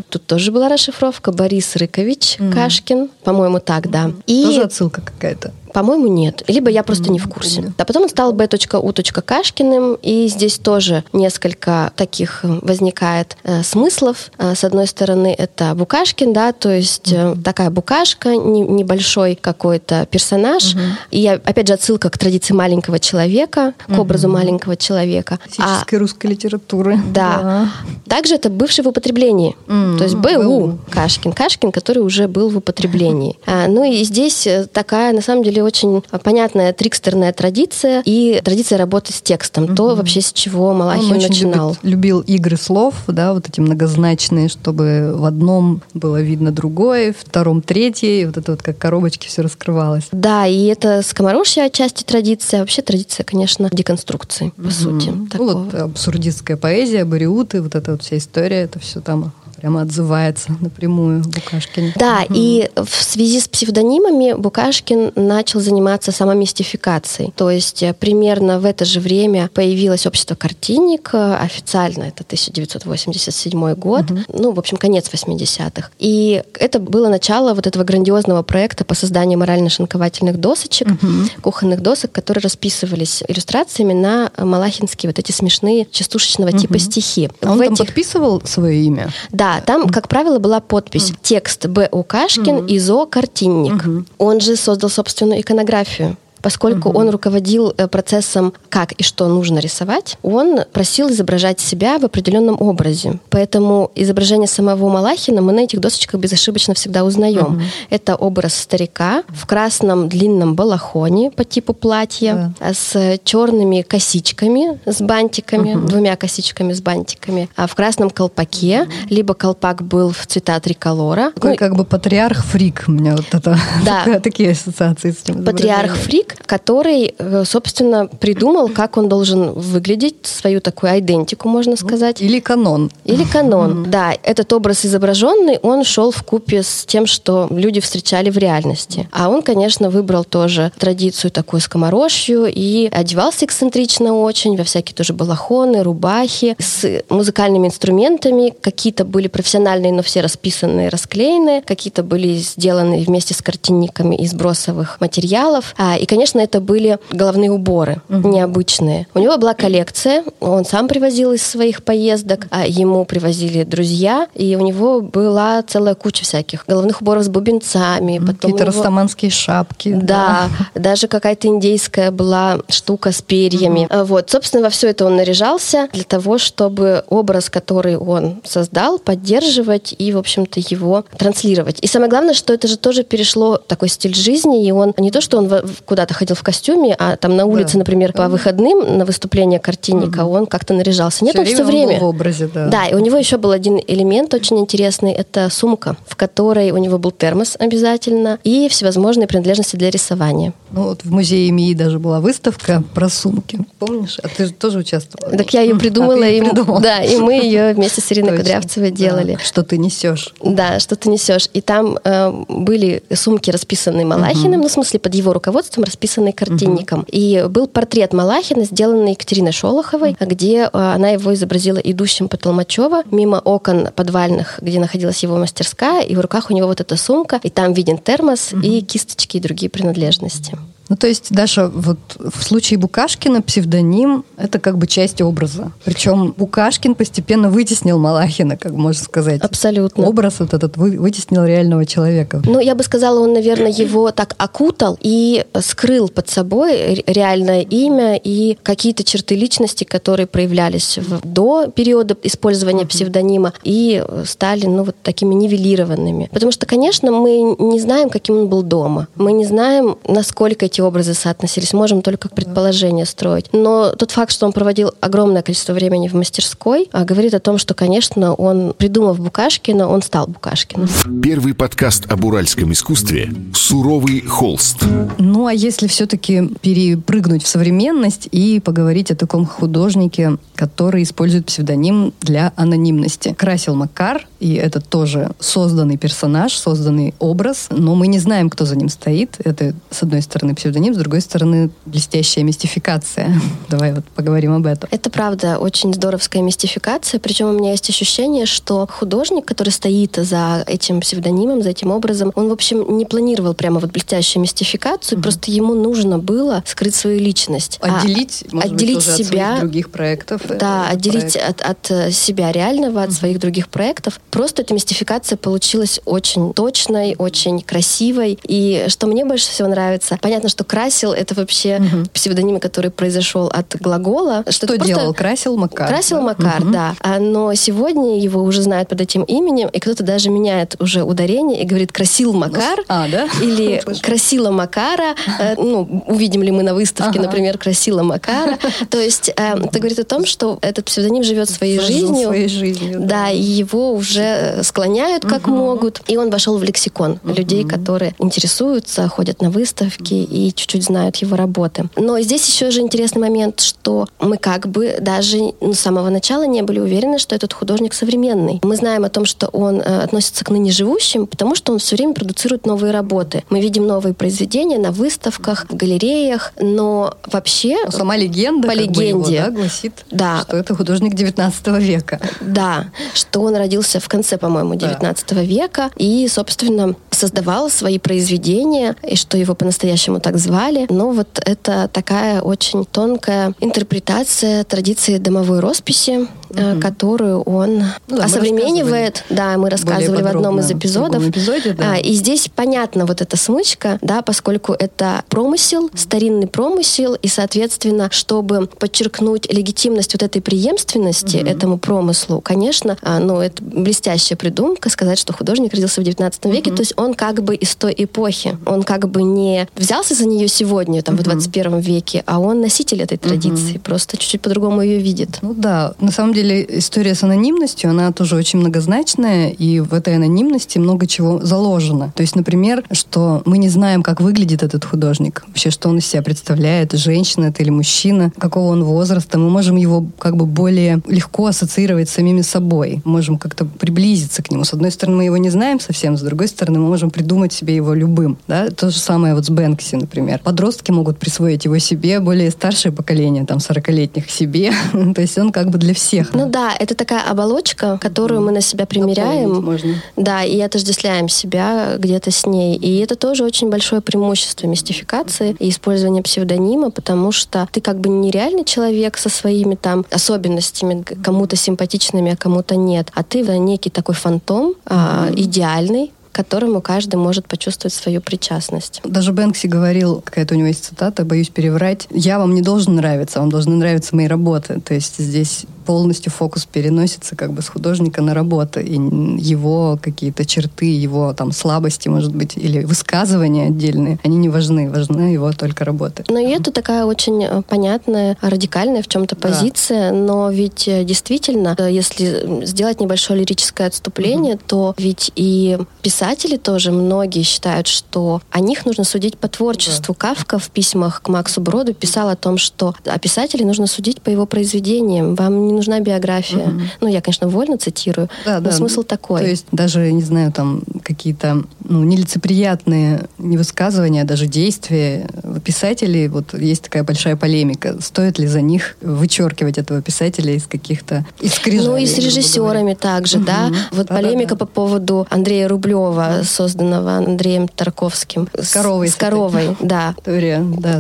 Тут 0.09 0.25
тоже 0.25 0.51
была 0.51 0.69
расшифровка 0.69 1.31
Борис 1.31 1.75
Рыкович, 1.75 2.37
угу. 2.39 2.52
Кашкин, 2.53 3.09
по-моему, 3.23 3.59
так, 3.59 3.89
да. 3.89 4.11
И... 4.27 4.43
Тоже 4.43 4.61
отсылка 4.63 5.01
какая-то. 5.01 5.51
По-моему, 5.73 6.07
нет. 6.07 6.43
Либо 6.47 6.69
я 6.69 6.83
просто 6.83 7.11
не 7.11 7.19
в 7.19 7.27
курсе. 7.27 7.73
А 7.77 7.85
потом 7.85 8.03
он 8.03 8.09
стал 8.09 8.31
b.u. 8.33 9.21
Кашкиным, 9.25 9.97
и 10.01 10.27
здесь 10.27 10.59
тоже 10.59 11.03
несколько 11.13 11.91
таких 11.95 12.41
возникает 12.43 13.37
э, 13.43 13.63
смыслов. 13.63 14.31
Э, 14.37 14.53
с 14.55 14.63
одной 14.63 14.87
стороны, 14.87 15.35
это 15.37 15.73
Букашкин, 15.75 16.33
да, 16.33 16.51
то 16.51 16.69
есть 16.69 17.11
э, 17.11 17.35
такая 17.43 17.69
букашка, 17.69 18.35
не, 18.35 18.61
небольшой 18.61 19.35
какой-то 19.39 20.05
персонаж. 20.05 20.75
И 21.11 21.27
опять 21.27 21.67
же 21.67 21.73
отсылка 21.73 22.09
к 22.09 22.17
традиции 22.17 22.53
маленького 22.53 22.99
человека, 22.99 23.73
к 23.87 23.97
образу 23.97 24.29
маленького 24.29 24.75
человека. 24.75 25.39
Классической 25.55 25.95
а, 25.95 25.99
русской 25.99 26.27
литературы. 26.27 26.99
Да. 27.11 27.39
да. 27.41 27.71
Также 28.07 28.35
это 28.35 28.49
бывший 28.49 28.83
в 28.83 28.87
употреблении. 28.87 29.55
То 29.67 30.03
есть 30.03 30.15
Б.У. 30.15 30.77
Кашкин. 30.91 31.31
Кашкин, 31.31 31.71
который 31.71 31.99
уже 31.99 32.27
был 32.27 32.49
в 32.49 32.57
употреблении. 32.57 33.37
А, 33.45 33.67
ну 33.67 33.83
и 33.83 34.03
здесь 34.03 34.47
такая, 34.71 35.13
на 35.13 35.21
самом 35.21 35.43
деле, 35.43 35.62
очень 35.63 36.03
понятная 36.23 36.73
трикстерная 36.73 37.33
традиция 37.33 38.01
и 38.05 38.41
традиция 38.43 38.77
работы 38.77 39.13
с 39.13 39.21
текстом. 39.21 39.65
Угу. 39.65 39.75
То 39.75 39.95
вообще 39.95 40.21
с 40.21 40.33
чего 40.33 40.73
Малахин 40.73 41.11
Он 41.11 41.17
начинал. 41.17 41.69
Любит, 41.69 41.83
любил 41.83 42.19
игры 42.21 42.57
слов, 42.57 42.95
да, 43.07 43.33
вот 43.33 43.47
эти 43.47 43.59
многозначные, 43.59 44.49
чтобы 44.49 45.13
в 45.15 45.25
одном 45.25 45.81
было 45.93 46.21
видно 46.21 46.51
другое, 46.51 47.13
в 47.13 47.19
втором 47.19 47.61
третье, 47.61 48.07
и 48.07 48.25
вот 48.25 48.37
это 48.37 48.51
вот 48.51 48.61
как 48.61 48.77
коробочки 48.77 49.27
все 49.27 49.41
раскрывалось. 49.41 50.05
Да, 50.11 50.45
и 50.45 50.65
это 50.65 51.01
скоморожья 51.03 51.65
отчасти 51.65 52.03
традиция, 52.03 52.59
вообще 52.59 52.81
традиция, 52.81 53.23
конечно, 53.23 53.69
деконструкции, 53.71 54.53
по 54.55 54.61
угу. 54.61 54.71
сути. 54.71 55.09
Ну, 55.09 55.27
вот 55.37 55.73
абсурдистская 55.73 56.57
поэзия, 56.57 57.05
бариуты, 57.05 57.61
вот 57.61 57.75
эта 57.75 57.91
вот 57.91 58.03
вся 58.03 58.17
история, 58.17 58.61
это 58.61 58.79
все 58.79 59.01
там 59.01 59.33
прямо 59.63 59.83
отзывается 59.83 60.51
напрямую 60.59 61.23
Букашкин. 61.23 61.93
Да, 61.95 62.23
угу. 62.25 62.33
и 62.35 62.69
в 62.75 63.01
связи 63.01 63.39
с 63.39 63.47
псевдонимами 63.47 64.33
Букашкин 64.33 65.13
начал 65.15 65.61
заниматься 65.61 66.11
самомистификацией. 66.11 67.31
То 67.37 67.49
есть 67.49 67.81
э, 67.81 67.93
примерно 67.93 68.59
в 68.59 68.65
это 68.65 68.83
же 68.83 68.99
время 68.99 69.49
появилось 69.53 70.05
общество 70.05 70.35
«Картинник», 70.35 71.11
э, 71.13 71.35
официально 71.35 72.03
это 72.03 72.23
1987 72.23 73.73
год, 73.75 74.11
угу. 74.11 74.19
ну, 74.33 74.51
в 74.51 74.59
общем, 74.59 74.75
конец 74.75 75.09
80-х. 75.09 75.91
И 75.97 76.43
это 76.59 76.79
было 76.79 77.07
начало 77.07 77.53
вот 77.53 77.65
этого 77.65 77.85
грандиозного 77.85 78.43
проекта 78.43 78.83
по 78.83 78.95
созданию 78.95 79.39
морально-шинковательных 79.39 80.41
досочек, 80.41 80.89
угу. 80.89 81.07
кухонных 81.41 81.79
досок, 81.79 82.11
которые 82.11 82.41
расписывались 82.41 83.23
иллюстрациями 83.29 83.93
на 83.93 84.29
малахинские 84.37 85.09
вот 85.09 85.19
эти 85.19 85.31
смешные 85.31 85.87
частушечного 85.89 86.49
угу. 86.49 86.57
типа 86.57 86.79
стихи. 86.79 87.29
А 87.39 87.53
он 87.53 87.59
в 87.59 87.63
там 87.63 87.73
этих... 87.75 87.85
подписывал 87.85 88.41
свое 88.43 88.83
имя? 88.83 89.09
Да, 89.31 89.52
там, 89.61 89.89
как 89.89 90.07
правило, 90.07 90.39
была 90.39 90.59
подпись. 90.59 91.13
«Текст 91.21 91.67
Б. 91.67 91.89
Укашкин, 91.91 92.55
угу. 92.55 92.65
ИЗО 92.67 93.05
Картинник». 93.05 94.07
Он 94.17 94.39
же 94.39 94.55
создал 94.55 94.89
собственную 94.89 95.41
иконографию 95.41 96.17
поскольку 96.43 96.89
угу. 96.89 96.99
он 96.99 97.09
руководил 97.09 97.73
э, 97.75 97.87
процессом, 97.87 98.53
как 98.69 98.91
и 98.91 99.03
что 99.03 99.27
нужно 99.27 99.59
рисовать, 99.59 100.17
он 100.21 100.59
просил 100.71 101.09
изображать 101.09 101.59
себя 101.59 101.97
в 101.97 102.05
определенном 102.05 102.61
образе. 102.61 103.19
Поэтому 103.29 103.91
изображение 103.95 104.47
самого 104.47 104.89
Малахина 104.89 105.41
мы 105.41 105.53
на 105.53 105.61
этих 105.61 105.79
досочках 105.79 106.19
безошибочно 106.19 106.73
всегда 106.73 107.05
узнаем. 107.05 107.55
Угу. 107.55 107.61
Это 107.89 108.15
образ 108.15 108.55
старика 108.55 109.23
в 109.29 109.47
красном 109.47 110.09
длинном 110.09 110.55
балахоне 110.55 111.31
по 111.31 111.45
типу 111.45 111.73
платья, 111.73 112.53
да. 112.59 112.73
с 112.73 113.19
черными 113.23 113.81
косичками, 113.81 114.79
с 114.85 115.01
бантиками, 115.01 115.75
угу. 115.75 115.87
двумя 115.87 116.15
косичками 116.17 116.73
с 116.73 116.81
бантиками, 116.81 117.49
а 117.55 117.67
в 117.67 117.75
красном 117.75 118.09
колпаке, 118.09 118.81
угу. 118.81 118.91
либо 119.09 119.33
колпак 119.33 119.81
был 119.81 120.11
в 120.11 120.27
цвета 120.27 120.59
триколора. 120.59 121.31
Такой 121.31 121.51
ну, 121.51 121.57
как 121.57 121.75
бы 121.75 121.85
патриарх-фрик 121.85 122.83
у 122.87 122.91
меня 122.91 123.15
вот 123.15 123.27
это, 123.31 123.57
да. 123.85 124.19
такие 124.23 124.51
ассоциации 124.51 125.11
с 125.11 125.23
этим. 125.23 125.45
Патриарх-фрик 125.45 126.32
который, 126.45 127.15
э, 127.17 127.43
собственно, 127.45 128.07
придумал, 128.07 128.69
как 128.69 128.97
он 128.97 129.09
должен 129.09 129.51
выглядеть, 129.51 130.15
свою 130.23 130.61
такую 130.61 130.99
идентику, 130.99 131.49
можно 131.49 131.75
сказать. 131.75 132.21
Или 132.21 132.39
канон. 132.39 132.91
Или 133.05 133.23
канон, 133.23 133.89
да. 133.89 134.13
Этот 134.23 134.51
образ 134.53 134.85
изображенный, 134.85 135.59
он 135.61 135.83
шел 135.83 136.11
в 136.11 136.23
купе 136.23 136.63
с 136.63 136.85
тем, 136.85 137.05
что 137.05 137.47
люди 137.49 137.79
встречали 137.79 138.29
в 138.29 138.37
реальности. 138.37 139.07
А 139.11 139.29
он, 139.29 139.41
конечно, 139.41 139.89
выбрал 139.89 140.23
тоже 140.23 140.71
традицию 140.77 141.31
такую 141.31 141.61
скоморожью 141.61 142.45
и 142.45 142.89
одевался 142.91 143.45
эксцентрично 143.45 144.13
очень, 144.13 144.57
во 144.57 144.63
всякие 144.63 144.95
тоже 144.95 145.13
балахоны, 145.13 145.83
рубахи, 145.83 146.55
с 146.59 147.03
музыкальными 147.09 147.67
инструментами. 147.67 148.53
Какие-то 148.61 149.05
были 149.05 149.27
профессиональные, 149.27 149.91
но 149.91 150.03
все 150.03 150.21
расписанные, 150.21 150.89
расклеенные. 150.89 151.61
Какие-то 151.61 152.03
были 152.03 152.35
сделаны 152.37 153.03
вместе 153.03 153.33
с 153.33 153.41
картинниками 153.41 154.15
из 154.15 154.33
бросовых 154.33 154.99
материалов. 154.99 155.75
А, 155.77 155.97
и, 155.97 156.05
конечно, 156.05 156.22
конечно, 156.23 156.39
это 156.39 156.61
были 156.61 156.99
головные 157.11 157.51
уборы 157.51 158.01
угу. 158.07 158.29
необычные. 158.29 159.07
У 159.13 159.19
него 159.19 159.37
была 159.37 159.53
коллекция, 159.53 160.23
он 160.39 160.63
сам 160.63 160.87
привозил 160.87 161.33
из 161.33 161.43
своих 161.43 161.83
поездок, 161.83 162.47
а 162.49 162.65
ему 162.65 163.03
привозили 163.03 163.63
друзья, 163.63 164.27
и 164.33 164.55
у 164.55 164.61
него 164.61 165.01
была 165.01 165.61
целая 165.63 165.95
куча 165.95 166.23
всяких 166.23 166.65
головных 166.65 167.01
уборов 167.01 167.23
с 167.25 167.27
бубенцами. 167.27 168.19
Какие-то 168.19 168.47
него... 168.47 168.65
растаманские 168.67 169.31
шапки. 169.31 169.93
Да, 170.01 170.47
да. 170.73 170.79
даже 170.79 171.07
какая-то 171.09 171.49
индейская 171.49 172.09
была 172.09 172.59
штука 172.69 173.11
с 173.11 173.21
перьями. 173.21 173.89
Угу. 173.89 174.05
Вот, 174.05 174.29
собственно, 174.29 174.63
во 174.63 174.69
все 174.69 174.87
это 174.89 175.05
он 175.05 175.17
наряжался 175.17 175.89
для 175.91 176.05
того, 176.05 176.37
чтобы 176.37 177.03
образ, 177.09 177.49
который 177.49 177.97
он 177.97 178.41
создал, 178.45 178.97
поддерживать 178.97 179.93
и, 179.97 180.13
в 180.13 180.17
общем-то, 180.17 180.61
его 180.69 181.03
транслировать. 181.17 181.79
И 181.81 181.87
самое 181.87 182.09
главное, 182.09 182.33
что 182.33 182.53
это 182.53 182.69
же 182.69 182.77
тоже 182.77 183.03
перешло 183.03 183.57
такой 183.57 183.89
стиль 183.89 184.15
жизни, 184.15 184.65
и 184.65 184.71
он 184.71 184.93
не 184.97 185.11
то, 185.11 185.19
что 185.19 185.37
он 185.37 185.51
куда-то 185.85 186.12
когда 186.13 186.19
ходил 186.19 186.35
в 186.35 186.43
костюме, 186.43 186.95
а 186.97 187.15
там 187.17 187.35
на 187.35 187.45
улице, 187.45 187.73
да. 187.73 187.79
например, 187.79 188.13
по 188.13 188.27
выходным 188.29 188.97
на 188.97 189.05
выступление 189.05 189.59
картинника 189.59 190.23
угу. 190.23 190.37
он 190.37 190.45
как-то 190.45 190.73
наряжался. 190.73 191.25
Нет, 191.25 191.33
все 191.33 191.41
он 191.41 191.47
все 191.47 191.63
время. 191.63 191.99
в 191.99 192.03
образе, 192.03 192.49
да. 192.53 192.67
Да, 192.67 192.87
и 192.87 192.93
у 192.93 192.99
него 192.99 193.17
еще 193.17 193.37
был 193.37 193.51
один 193.51 193.79
элемент 193.85 194.33
очень 194.33 194.59
интересный. 194.59 195.11
Это 195.11 195.49
сумка, 195.49 195.97
в 196.07 196.15
которой 196.15 196.71
у 196.71 196.77
него 196.77 196.97
был 196.97 197.11
термос 197.11 197.55
обязательно 197.59 198.39
и 198.43 198.67
всевозможные 198.69 199.27
принадлежности 199.27 199.75
для 199.75 199.89
рисования. 199.89 200.53
Ну 200.71 200.83
вот 200.83 201.03
в 201.03 201.11
музее 201.11 201.51
МИИ 201.51 201.73
даже 201.73 201.99
была 201.99 202.19
выставка 202.19 202.83
про 202.93 203.09
сумки. 203.09 203.59
Помнишь? 203.79 204.17
А 204.23 204.27
ты 204.27 204.45
же 204.45 204.53
тоже 204.53 204.79
участвовала? 204.79 205.37
Так 205.37 205.53
я 205.53 205.61
ее 205.61 205.75
придумала. 205.79 206.25
А, 206.25 206.27
и, 206.27 206.41
придумала. 206.41 206.79
Да, 206.83 207.01
и 207.01 207.17
мы 207.17 207.33
ее 207.35 207.73
вместе 207.73 208.01
с 208.01 208.11
Ириной 208.11 208.37
Кудрявцевой 208.37 208.91
делали. 208.91 209.37
Что 209.43 209.63
ты 209.63 209.77
несешь. 209.77 210.33
Да, 210.43 210.79
что 210.79 210.95
ты 210.95 211.09
несешь. 211.09 211.49
И 211.53 211.61
там 211.61 211.97
э, 212.03 212.31
были 212.49 213.03
сумки, 213.13 213.49
расписанные 213.51 214.05
Малахиным, 214.05 214.61
ну, 214.61 214.67
в 214.67 214.71
смысле, 214.71 214.99
под 214.99 215.15
его 215.15 215.31
руководством 215.33 215.83
расписанные 215.83 216.02
расписанный 216.03 216.33
картинником. 216.33 216.99
Угу. 217.01 217.07
И 217.11 217.45
был 217.49 217.67
портрет 217.67 218.13
Малахина, 218.13 218.65
сделанный 218.65 219.11
Екатериной 219.11 219.53
Шолоховой, 219.53 220.15
где 220.19 220.63
э, 220.63 220.69
она 220.73 221.09
его 221.09 221.33
изобразила 221.33 221.77
идущим 221.77 222.27
по 222.27 222.37
Толмачева 222.37 223.03
мимо 223.11 223.37
окон 223.37 223.87
подвальных, 223.95 224.59
где 224.61 224.79
находилась 224.79 225.23
его 225.23 225.37
мастерская, 225.37 226.01
и 226.01 226.15
в 226.15 226.19
руках 226.19 226.49
у 226.49 226.53
него 226.53 226.67
вот 226.67 226.81
эта 226.81 226.97
сумка, 226.97 227.39
и 227.43 227.49
там 227.49 227.73
виден 227.73 227.97
термос 227.97 228.51
угу. 228.51 228.61
и 228.61 228.81
кисточки 228.81 229.37
и 229.37 229.39
другие 229.39 229.69
принадлежности. 229.69 230.57
Ну, 230.93 230.97
то 230.97 231.07
есть, 231.07 231.33
Даша, 231.33 231.69
вот 231.69 231.97
в 232.19 232.43
случае 232.43 232.77
Букашкина 232.77 233.41
псевдоним— 233.41 234.25
это 234.37 234.59
как 234.59 234.77
бы 234.77 234.85
часть 234.85 235.23
образа. 235.23 235.71
Причем 235.85 236.35
Букашкин 236.37 236.93
постепенно 236.93 237.49
вытеснил 237.49 237.97
Малахина, 237.97 238.57
как 238.57 238.73
можно 238.73 239.03
сказать. 239.03 239.41
Абсолютно. 239.41 240.05
Образ 240.07 240.39
вот 240.39 240.53
этот 240.53 240.77
вытеснил 240.77 241.45
реального 241.45 241.87
человека. 241.87 242.43
Ну, 242.45 242.59
я 242.59 242.75
бы 242.75 242.83
сказала, 242.83 243.21
он, 243.21 243.33
наверное, 243.33 243.71
его 243.71 244.11
так 244.11 244.35
окутал 244.37 244.95
и 245.01 245.43
скрыл 245.61 246.09
под 246.09 246.29
собой 246.29 247.03
реальное 247.07 247.61
имя 247.61 248.15
и 248.15 248.55
какие-то 248.61 249.03
черты 249.03 249.33
личности, 249.33 249.85
которые 249.85 250.27
проявлялись 250.27 250.99
в, 250.99 251.21
до 251.27 251.71
периода 251.75 252.15
использования 252.21 252.85
псевдонима 252.85 253.53
и 253.63 254.05
стали, 254.25 254.67
ну, 254.67 254.83
вот 254.83 254.95
такими 255.01 255.33
нивелированными. 255.33 256.29
Потому 256.31 256.51
что, 256.51 256.67
конечно, 256.67 257.11
мы 257.11 257.55
не 257.57 257.79
знаем, 257.79 258.11
каким 258.11 258.37
он 258.37 258.47
был 258.47 258.61
дома. 258.61 259.07
Мы 259.15 259.31
не 259.31 259.45
знаем, 259.45 259.97
насколько 260.07 260.67
эти 260.67 260.82
образы 260.83 261.13
соотносились. 261.13 261.73
Можем 261.73 262.01
только 262.01 262.29
предположение 262.29 263.05
строить. 263.05 263.47
Но 263.51 263.91
тот 263.91 264.11
факт, 264.11 264.31
что 264.31 264.45
он 264.45 264.53
проводил 264.53 264.91
огромное 265.01 265.41
количество 265.41 265.73
времени 265.73 266.07
в 266.07 266.13
мастерской, 266.13 266.89
а, 266.91 267.03
говорит 267.03 267.33
о 267.33 267.39
том, 267.39 267.57
что, 267.57 267.73
конечно, 267.73 268.33
он, 268.33 268.73
придумав 268.77 269.19
Букашкина, 269.19 269.87
он 269.87 270.01
стал 270.01 270.27
Букашкиным. 270.27 270.89
Первый 271.21 271.53
подкаст 271.53 272.11
об 272.11 272.25
уральском 272.25 272.71
искусстве 272.71 273.31
«Суровый 273.53 274.21
холст». 274.21 274.83
Ну, 275.17 275.47
а 275.47 275.53
если 275.53 275.87
все-таки 275.87 276.49
перепрыгнуть 276.61 277.43
в 277.43 277.47
современность 277.47 278.27
и 278.31 278.59
поговорить 278.59 279.11
о 279.11 279.15
таком 279.15 279.45
художнике, 279.45 280.37
который 280.55 281.03
использует 281.03 281.45
псевдоним 281.45 282.13
для 282.21 282.53
анонимности. 282.55 283.33
Красил 283.33 283.75
Макар, 283.75 284.27
и 284.39 284.53
это 284.55 284.81
тоже 284.81 285.31
созданный 285.39 285.97
персонаж, 285.97 286.53
созданный 286.53 287.13
образ, 287.19 287.67
но 287.69 287.95
мы 287.95 288.07
не 288.07 288.19
знаем, 288.19 288.49
кто 288.49 288.65
за 288.65 288.75
ним 288.75 288.89
стоит. 288.89 289.37
Это, 289.43 289.73
с 289.89 290.03
одной 290.03 290.21
стороны, 290.21 290.55
псевдоним, 290.63 290.93
с 290.93 290.97
другой 290.97 291.19
стороны, 291.19 291.71
блестящая 291.85 292.45
мистификация. 292.45 293.33
Давай 293.69 293.91
вот 293.93 294.05
поговорим 294.05 294.53
об 294.53 294.65
этом. 294.65 294.87
Это 294.91 295.09
правда 295.09 295.57
очень 295.59 295.93
здоровская 295.93 296.41
мистификация, 296.41 297.19
причем 297.19 297.47
у 297.47 297.51
меня 297.51 297.71
есть 297.71 297.89
ощущение, 297.89 298.45
что 298.45 298.87
художник, 298.89 299.43
который 299.43 299.71
стоит 299.71 300.15
за 300.15 300.63
этим 300.65 301.01
псевдонимом, 301.01 301.61
за 301.61 301.71
этим 301.71 301.91
образом, 301.91 302.31
он, 302.35 302.47
в 302.47 302.53
общем, 302.53 302.97
не 302.97 303.05
планировал 303.05 303.53
прямо 303.53 303.81
вот 303.81 303.91
блестящую 303.91 304.41
мистификацию, 304.41 305.19
mm 305.19 305.23
просто 305.23 305.51
ему 305.51 305.73
нужно 305.73 306.19
было 306.19 306.63
скрыть 306.65 306.95
свою 306.95 307.19
личность. 307.19 307.79
Отделить, 307.81 308.43
а, 308.51 308.59
отделить 308.59 308.95
быть, 308.95 309.05
себя 309.05 309.53
от 309.53 309.59
других 309.61 309.89
проектов. 309.89 310.41
Да, 310.59 310.87
отделить 310.89 311.35
от, 311.35 311.61
от 311.61 311.91
э, 311.91 312.11
себя 312.11 312.51
реального, 312.51 313.03
от 313.03 313.09
mm 313.09 313.13
своих 313.13 313.39
других 313.39 313.69
проектов. 313.69 314.19
Просто 314.31 314.61
эта 314.61 314.73
мистификация 314.73 315.37
получилась 315.37 315.99
очень 316.05 316.53
точной, 316.53 317.15
очень 317.17 317.61
красивой. 317.61 318.37
И 318.43 318.85
что 318.89 319.07
мне 319.07 319.25
больше 319.25 319.49
всего 319.49 319.67
нравится, 319.67 320.17
понятно, 320.21 320.49
что 320.53 320.63
красил 320.63 321.13
это 321.13 321.33
вообще 321.33 321.77
угу. 321.77 322.05
псевдоним, 322.13 322.59
который 322.59 322.91
произошел 322.91 323.47
от 323.47 323.75
глагола. 323.79 324.43
Что, 324.47 324.67
что 324.67 324.77
делал? 324.77 325.11
Красил 325.11 325.57
Макар. 325.57 325.87
Красил 325.87 326.17
да? 326.17 326.23
Макар, 326.23 326.61
угу. 326.61 326.69
да. 326.69 326.95
А, 326.99 327.17
но 327.19 327.51
сегодня 327.55 328.19
его 328.19 328.43
уже 328.43 328.61
знают 328.61 328.87
под 328.87 329.01
этим 329.01 329.23
именем, 329.23 329.67
и 329.69 329.79
кто-то 329.79 330.03
даже 330.03 330.29
меняет 330.29 330.75
уже 330.79 331.01
ударение 331.01 331.63
и 331.63 331.65
говорит 331.65 331.91
красил 331.91 332.33
Макар. 332.33 332.79
А, 332.87 333.07
да? 333.07 333.27
Или 333.41 333.81
красила 334.03 334.51
Макара. 334.51 335.15
Э, 335.39 335.55
ну, 335.57 336.03
увидим 336.07 336.43
ли 336.43 336.51
мы 336.51 336.61
на 336.61 336.75
выставке, 336.75 337.17
ага. 337.17 337.23
например, 337.23 337.57
красила 337.57 338.03
Макара. 338.03 338.59
То 338.91 338.99
есть 338.99 339.29
э, 339.29 339.55
это 339.57 339.79
говорит 339.79 339.97
о 339.97 340.03
том, 340.03 340.27
что 340.27 340.59
этот 340.61 340.85
псевдоним 340.85 341.23
живет 341.23 341.49
своей 341.49 341.79
жизнью. 341.79 342.27
своей 342.27 342.47
жизнью. 342.47 342.99
Да, 343.01 343.31
и 343.31 343.41
его 343.41 343.93
уже 343.93 344.61
склоняют 344.61 345.25
как 345.25 345.47
могут. 345.47 346.01
И 346.07 346.15
он 346.15 346.29
вошел 346.29 346.59
в 346.59 346.63
лексикон 346.63 347.19
людей, 347.23 347.63
которые 347.63 348.13
интересуются, 348.19 349.07
ходят 349.07 349.41
на 349.41 349.49
выставки 349.49 350.13
и 350.13 350.42
и 350.43 350.53
чуть-чуть 350.53 350.83
знают 350.83 351.15
его 351.17 351.37
работы. 351.37 351.85
Но 351.95 352.19
здесь 352.19 352.45
еще 352.47 352.69
же 352.69 352.81
интересный 352.81 353.21
момент, 353.21 353.61
что 353.61 354.07
мы 354.19 354.37
как 354.37 354.67
бы 354.67 354.97
даже 354.99 355.37
ну, 355.61 355.73
с 355.73 355.79
самого 355.79 356.09
начала 356.09 356.43
не 356.43 356.61
были 356.61 356.79
уверены, 356.79 357.17
что 357.17 357.33
этот 357.35 357.53
художник 357.53 357.93
современный. 357.93 358.59
Мы 358.63 358.75
знаем 358.75 359.05
о 359.05 359.09
том, 359.09 359.25
что 359.25 359.47
он 359.47 359.79
э, 359.79 360.03
относится 360.03 360.43
к 360.43 360.49
ныне 360.49 360.71
живущим, 360.71 361.27
потому 361.27 361.55
что 361.55 361.71
он 361.71 361.79
все 361.79 361.95
время 361.95 362.13
продуцирует 362.13 362.65
новые 362.65 362.91
работы. 362.91 363.43
Мы 363.49 363.61
видим 363.61 363.87
новые 363.87 364.13
произведения 364.13 364.77
на 364.77 364.91
выставках, 364.91 365.65
в 365.69 365.75
галереях, 365.75 366.53
но 366.59 367.15
вообще... 367.25 367.77
Сама 367.89 368.17
легенда, 368.17 368.67
по 368.67 368.73
легенде, 368.73 369.07
его, 369.07 369.45
да, 369.45 369.49
гласит, 369.49 370.05
да. 370.11 370.41
что 370.41 370.57
это 370.57 370.75
художник 370.75 371.13
19 371.13 371.67
века. 371.79 372.19
Да, 372.41 372.87
что 373.13 373.41
он 373.41 373.55
родился 373.55 374.01
в 374.01 374.09
конце, 374.09 374.37
по-моему, 374.37 374.75
19 374.75 375.25
да. 375.29 375.41
века 375.41 375.89
и, 375.95 376.27
собственно, 376.27 376.95
создавал 377.23 377.69
свои 377.69 377.99
произведения, 377.99 378.97
и 379.01 379.15
что 379.15 379.37
его 379.37 379.55
по-настоящему 379.55 380.19
так 380.19 380.37
звали. 380.37 380.87
Но 380.89 381.11
вот 381.11 381.41
это 381.45 381.87
такая 381.87 382.41
очень 382.41 382.83
тонкая 382.83 383.53
интерпретация 383.61 384.65
традиции 384.65 385.19
домовой 385.19 385.61
росписи, 385.61 386.27
угу. 386.55 386.81
которую 386.81 387.41
он 387.41 387.83
ну, 388.07 388.17
да, 388.17 388.25
осовременивает. 388.25 389.23
Да, 389.29 389.57
мы 389.57 389.69
рассказывали 389.69 390.21
в 390.21 390.27
одном 390.27 390.59
из 390.59 390.71
эпизодов. 390.71 391.27
Эпизоде, 391.27 391.73
да. 391.73 391.93
а, 391.93 391.97
и 391.97 392.13
здесь 392.13 392.49
понятно 392.53 393.05
вот 393.05 393.21
эта 393.21 393.37
смычка, 393.37 393.97
да, 394.01 394.21
поскольку 394.21 394.73
это 394.73 395.23
промысел, 395.29 395.89
старинный 395.95 396.47
промысел, 396.47 397.15
и, 397.15 397.27
соответственно, 397.27 398.09
чтобы 398.11 398.67
подчеркнуть 398.67 399.51
легитимность 399.51 400.13
вот 400.13 400.23
этой 400.23 400.41
преемственности 400.41 401.37
угу. 401.37 401.47
этому 401.47 401.77
промыслу, 401.77 402.41
конечно, 402.41 402.97
а, 403.01 403.19
ну, 403.19 403.39
это 403.39 403.63
блестящая 403.63 404.37
придумка 404.37 404.89
сказать, 404.89 405.19
что 405.19 405.33
художник 405.33 405.73
родился 405.73 406.01
в 406.01 406.03
19 406.03 406.45
веке, 406.45 406.69
угу. 406.69 406.77
то 406.77 406.81
есть 406.81 406.93
он 406.97 407.13
как 407.13 407.43
бы 407.43 407.55
из 407.55 407.75
той 407.75 407.93
эпохи, 407.97 408.57
он 408.65 408.83
как 408.83 409.09
бы 409.09 409.23
не 409.23 409.67
взялся 409.75 410.13
за 410.13 410.25
нее 410.25 410.47
сегодня, 410.47 411.01
там, 411.01 411.15
угу. 411.15 411.23
в 411.23 411.25
21 411.25 411.79
веке, 411.79 412.23
а 412.25 412.39
он 412.39 412.61
носитель 412.61 413.01
этой 413.01 413.17
традиции, 413.17 413.75
угу. 413.75 413.83
просто 413.83 414.17
чуть-чуть 414.17 414.41
по-другому 414.41 414.81
ее 414.81 414.99
видит. 414.99 415.39
Ну 415.41 415.53
да, 415.53 415.93
на 415.99 416.11
самом 416.11 416.33
деле 416.33 416.42
деле 416.43 416.65
история 416.77 417.15
с 417.15 417.23
анонимностью, 417.23 417.89
она 417.89 418.11
тоже 418.11 418.35
очень 418.35 418.59
многозначная, 418.59 419.49
и 419.49 419.79
в 419.79 419.93
этой 419.93 420.15
анонимности 420.15 420.77
много 420.77 421.07
чего 421.07 421.39
заложено. 421.41 422.11
То 422.15 422.21
есть, 422.21 422.35
например, 422.35 422.83
что 422.91 423.41
мы 423.45 423.57
не 423.57 423.69
знаем, 423.69 424.03
как 424.03 424.21
выглядит 424.21 424.63
этот 424.63 424.85
художник, 424.85 425.43
вообще, 425.47 425.69
что 425.69 425.89
он 425.89 425.97
из 425.97 426.05
себя 426.05 426.21
представляет, 426.21 426.91
женщина 426.93 427.45
это 427.45 427.63
или 427.63 427.69
мужчина, 427.69 428.31
какого 428.37 428.71
он 428.71 428.83
возраста. 428.83 429.37
Мы 429.37 429.49
можем 429.49 429.77
его 429.77 430.05
как 430.19 430.35
бы 430.35 430.45
более 430.45 431.01
легко 431.07 431.47
ассоциировать 431.47 432.09
с 432.09 432.13
самими 432.13 432.41
собой. 432.41 433.01
Можем 433.05 433.37
как-то 433.37 433.65
приблизиться 433.65 434.43
к 434.43 434.51
нему. 434.51 434.63
С 434.63 434.73
одной 434.73 434.91
стороны, 434.91 435.17
мы 435.17 435.23
его 435.25 435.37
не 435.37 435.49
знаем 435.49 435.79
совсем, 435.79 436.17
с 436.17 436.21
другой 436.21 436.47
стороны, 436.47 436.79
мы 436.79 436.87
можем 436.87 437.09
придумать 437.09 437.53
себе 437.53 437.75
его 437.75 437.93
любым. 437.93 438.37
Да? 438.47 438.69
То 438.69 438.89
же 438.89 438.99
самое 438.99 439.33
вот 439.33 439.45
с 439.45 439.49
Бэнкси, 439.49 439.95
например. 439.95 440.39
Подростки 440.43 440.91
могут 440.91 441.17
присвоить 441.17 441.65
его 441.65 441.77
себе, 441.77 442.19
более 442.19 442.51
старшее 442.51 442.91
поколение, 442.91 443.45
там, 443.45 443.59
40-летних 443.59 444.29
себе. 444.29 444.73
То 445.15 445.21
есть 445.21 445.37
он 445.37 445.51
как 445.51 445.69
бы 445.69 445.77
для 445.77 445.93
всех 445.93 446.32
ну 446.33 446.49
да, 446.49 446.73
это 446.77 446.95
такая 446.95 447.21
оболочка, 447.21 447.97
которую 448.01 448.41
мы 448.41 448.51
на 448.51 448.61
себя 448.61 448.85
примеряем. 448.85 449.61
Можно. 449.61 449.95
Да, 450.15 450.43
и 450.43 450.59
отождествляем 450.59 451.29
себя 451.29 451.95
где-то 451.97 452.31
с 452.31 452.45
ней. 452.45 452.75
И 452.75 452.99
это 452.99 453.15
тоже 453.15 453.43
очень 453.43 453.69
большое 453.69 454.01
преимущество 454.01 454.67
мистификации 454.67 455.55
и 455.59 455.69
использования 455.69 456.21
псевдонима, 456.21 456.91
потому 456.91 457.31
что 457.31 457.67
ты 457.71 457.81
как 457.81 457.99
бы 457.99 458.09
нереальный 458.09 458.63
человек 458.63 459.17
со 459.17 459.29
своими 459.29 459.75
там 459.75 460.05
особенностями, 460.11 461.03
кому-то 461.23 461.55
симпатичными, 461.55 462.33
а 462.33 462.35
кому-то 462.35 462.75
нет. 462.75 463.09
А 463.13 463.23
ты 463.23 463.41
некий 463.57 463.89
такой 463.89 464.15
фантом, 464.15 464.73
а, 464.85 465.29
идеальный, 465.35 466.11
к 466.33 466.35
которому 466.35 466.81
каждый 466.81 467.15
может 467.15 467.47
почувствовать 467.47 467.93
свою 467.93 468.19
причастность. 468.19 469.01
Даже 469.03 469.31
Бэнкси 469.31 469.67
говорил, 469.67 470.21
какая-то 470.21 470.55
у 470.55 470.57
него 470.57 470.67
есть 470.67 470.83
цитата, 470.83 471.23
боюсь 471.23 471.49
переврать, 471.49 472.07
«Я 472.09 472.39
вам 472.39 472.55
не 472.55 472.63
должен 472.63 472.95
нравиться, 472.95 473.39
вам 473.39 473.49
должны 473.49 473.75
нравиться 473.75 474.15
мои 474.15 474.25
работы». 474.25 474.81
То 474.81 474.95
есть 474.95 475.19
здесь 475.19 475.67
полностью 475.83 476.31
фокус 476.31 476.65
переносится 476.65 477.35
как 477.35 477.53
бы 477.53 477.61
с 477.61 477.67
художника 477.67 478.21
на 478.21 478.33
работу, 478.33 478.79
и 478.79 478.93
его 478.93 479.99
какие-то 480.01 480.45
черты, 480.45 480.85
его 480.85 481.33
там 481.33 481.51
слабости, 481.51 482.07
может 482.07 482.33
быть, 482.33 482.57
или 482.57 482.83
высказывания 482.83 483.67
отдельные, 483.67 484.17
они 484.23 484.37
не 484.37 484.49
важны, 484.49 484.89
важна 484.89 485.27
его 485.27 485.51
только 485.51 485.85
работа. 485.85 486.23
Но 486.29 486.39
и 486.39 486.49
это 486.49 486.71
такая 486.71 487.05
очень 487.05 487.43
э, 487.43 487.61
понятная, 487.63 488.37
радикальная 488.41 489.03
в 489.03 489.07
чем-то 489.07 489.35
позиция, 489.35 490.11
да. 490.11 490.17
но 490.17 490.49
ведь 490.49 490.87
э, 490.87 491.03
действительно, 491.03 491.75
э, 491.77 491.91
если 491.91 492.65
сделать 492.65 492.99
небольшое 492.99 493.39
лирическое 493.41 493.87
отступление, 493.87 494.55
угу. 494.55 494.61
то 494.65 494.95
ведь 494.97 495.31
и 495.35 495.77
писатели 496.23 496.55
тоже 496.55 496.93
многие 496.93 497.41
считают, 497.43 497.87
что 497.87 498.41
о 498.49 498.61
них 498.61 498.85
нужно 498.85 499.03
судить 499.03 499.37
по 499.37 499.49
творчеству. 499.49 500.15
Да. 500.17 500.29
Кавка 500.29 500.57
в 500.57 500.69
письмах 500.69 501.21
к 501.21 501.27
Максу 501.27 501.59
Броду 501.59 501.93
писал 501.93 502.29
о 502.29 502.37
том, 502.37 502.57
что 502.57 502.95
о 503.03 503.19
писателе 503.19 503.65
нужно 503.65 503.87
судить 503.87 504.21
по 504.21 504.29
его 504.29 504.45
произведениям. 504.45 505.35
Вам 505.35 505.67
не 505.67 505.73
нужна 505.73 505.99
биография. 505.99 506.69
Угу. 506.69 506.81
Ну, 507.01 507.07
я, 507.07 507.19
конечно, 507.19 507.49
вольно 507.49 507.77
цитирую, 507.77 508.29
да, 508.45 508.61
но 508.61 508.69
да. 508.69 508.71
смысл 508.71 509.03
такой. 509.03 509.41
То 509.41 509.47
есть 509.47 509.65
даже, 509.73 510.09
не 510.13 510.21
знаю, 510.21 510.53
там 510.53 510.83
какие-то 511.03 511.63
ну, 511.83 512.03
нелицеприятные 512.03 513.25
невысказывания, 513.37 514.23
даже 514.23 514.47
действия 514.47 515.27
писателей, 515.65 516.29
вот 516.29 516.53
есть 516.53 516.83
такая 516.83 517.03
большая 517.03 517.35
полемика. 517.35 518.01
Стоит 518.01 518.39
ли 518.39 518.47
за 518.47 518.61
них 518.61 518.95
вычеркивать 519.01 519.77
этого 519.77 520.01
писателя 520.01 520.53
из 520.53 520.67
каких-то 520.67 521.25
из 521.41 521.59
Ну 521.65 521.97
и 521.97 522.05
с 522.05 522.17
режиссерами 522.17 522.93
также, 522.93 523.39
угу. 523.39 523.45
да. 523.45 523.71
Вот 523.91 524.07
да, 524.07 524.15
полемика 524.15 524.55
да, 524.55 524.59
да. 524.59 524.65
по 524.65 524.65
поводу 524.65 525.27
Андрея 525.29 525.67
Рублева, 525.67 526.12
созданного 526.43 527.13
Андреем 527.13 527.67
Тарковским. 527.67 528.47
С 528.53 528.71
коровой. 528.71 529.07
С, 529.07 529.13
с 529.13 529.15
коровой, 529.15 529.75
да. 529.81 530.15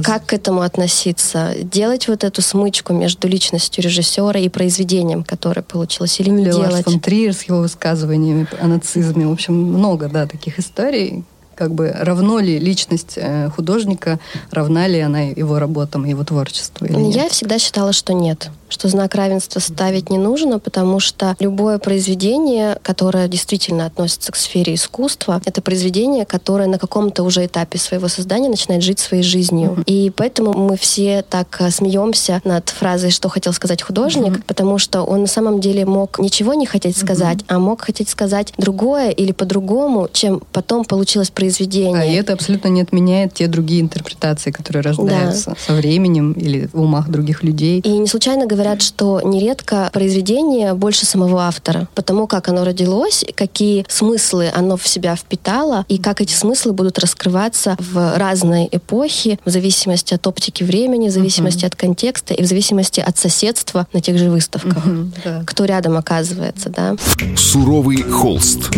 Как 0.03 0.25
к 0.25 0.33
этому 0.33 0.61
относиться? 0.61 1.53
Делать 1.61 2.07
вот 2.07 2.23
эту 2.23 2.41
смычку 2.41 2.93
между 2.93 3.27
личностью 3.27 3.83
режиссера 3.83 4.39
и 4.39 4.49
произведением, 4.49 5.23
которое 5.23 5.61
получилось, 5.61 6.19
или 6.19 6.29
не 6.29 6.45
делать. 6.45 6.83
фон 6.83 6.99
Триер 6.99 7.33
с 7.33 7.43
его 7.43 7.59
высказываниями 7.59 8.47
о 8.59 8.67
нацизме. 8.67 9.27
В 9.27 9.31
общем, 9.31 9.55
много, 9.55 10.07
да, 10.09 10.25
таких 10.25 10.59
историй, 10.59 11.23
как 11.55 11.73
бы 11.73 11.93
равно 11.95 12.39
ли 12.39 12.59
личность 12.59 13.13
э, 13.15 13.49
художника, 13.55 14.19
равна 14.51 14.87
ли 14.87 14.99
она 14.99 15.21
его 15.21 15.59
работам, 15.59 16.05
его 16.05 16.23
творчеству? 16.23 16.85
Или 16.85 16.93
Я 16.93 17.23
нет? 17.23 17.31
всегда 17.31 17.59
считала, 17.59 17.93
что 17.93 18.13
нет 18.13 18.49
что 18.73 18.89
знак 18.89 19.15
равенства 19.15 19.59
ставить 19.59 20.09
не 20.09 20.17
нужно, 20.17 20.59
потому 20.59 20.99
что 20.99 21.35
любое 21.39 21.77
произведение, 21.77 22.77
которое 22.81 23.27
действительно 23.27 23.85
относится 23.85 24.31
к 24.31 24.35
сфере 24.35 24.73
искусства, 24.73 25.41
это 25.45 25.61
произведение, 25.61 26.25
которое 26.25 26.67
на 26.67 26.79
каком-то 26.79 27.23
уже 27.23 27.45
этапе 27.45 27.77
своего 27.77 28.07
создания 28.07 28.49
начинает 28.49 28.83
жить 28.83 28.99
своей 28.99 29.23
жизнью. 29.23 29.75
Mm-hmm. 29.77 29.83
И 29.85 30.09
поэтому 30.09 30.53
мы 30.53 30.75
все 30.75 31.21
так 31.21 31.55
э, 31.59 31.69
смеемся 31.69 32.41
над 32.43 32.69
фразой, 32.69 33.11
что 33.11 33.29
хотел 33.29 33.53
сказать 33.53 33.81
художник, 33.81 34.37
mm-hmm. 34.37 34.43
потому 34.47 34.77
что 34.79 35.03
он 35.03 35.21
на 35.21 35.27
самом 35.27 35.61
деле 35.61 35.85
мог 35.85 36.19
ничего 36.19 36.53
не 36.55 36.65
хотеть 36.65 36.97
сказать, 36.97 37.39
mm-hmm. 37.39 37.55
а 37.55 37.59
мог 37.59 37.81
хотеть 37.81 38.09
сказать 38.09 38.53
другое 38.57 39.11
или 39.11 39.31
по-другому, 39.31 40.09
чем 40.11 40.41
потом 40.51 40.83
получилось 40.83 41.29
произведение. 41.29 42.01
А 42.01 42.05
это 42.05 42.33
абсолютно 42.33 42.69
не 42.69 42.81
отменяет 42.81 43.35
те 43.35 43.47
другие 43.47 43.81
интерпретации, 43.81 44.51
которые 44.51 44.81
рождаются 44.81 45.51
да. 45.51 45.55
со 45.59 45.73
временем 45.73 46.33
или 46.33 46.69
в 46.73 46.81
умах 46.81 47.09
других 47.09 47.43
людей. 47.43 47.79
И 47.79 47.89
не 47.89 48.07
случайно 48.07 48.47
говорят, 48.47 48.62
говорят, 48.63 48.81
что 48.81 49.21
нередко 49.23 49.89
произведение 49.91 50.73
больше 50.73 51.05
самого 51.05 51.43
автора, 51.43 51.87
потому 51.95 52.27
как 52.27 52.47
оно 52.47 52.63
родилось, 52.63 53.25
какие 53.35 53.85
смыслы 53.89 54.49
оно 54.53 54.77
в 54.77 54.87
себя 54.87 55.15
впитало, 55.15 55.85
и 55.89 55.97
как 55.97 56.21
эти 56.21 56.33
смыслы 56.33 56.71
будут 56.71 56.97
раскрываться 56.99 57.75
в 57.79 58.17
разные 58.17 58.73
эпохи, 58.75 59.39
в 59.43 59.49
зависимости 59.49 60.13
от 60.13 60.25
оптики 60.27 60.63
времени, 60.63 61.09
в 61.09 61.11
зависимости 61.11 61.65
uh-huh. 61.65 61.67
от 61.67 61.75
контекста 61.75 62.33
и 62.33 62.41
в 62.41 62.45
зависимости 62.45 63.01
от 63.01 63.17
соседства 63.17 63.87
на 63.91 64.01
тех 64.01 64.17
же 64.17 64.29
выставках. 64.29 64.85
Uh-huh, 64.85 65.11
да. 65.23 65.43
Кто 65.45 65.65
рядом 65.65 65.97
оказывается, 65.97 66.69
да. 66.69 66.95
Суровый 67.35 68.01
холст. 68.03 68.71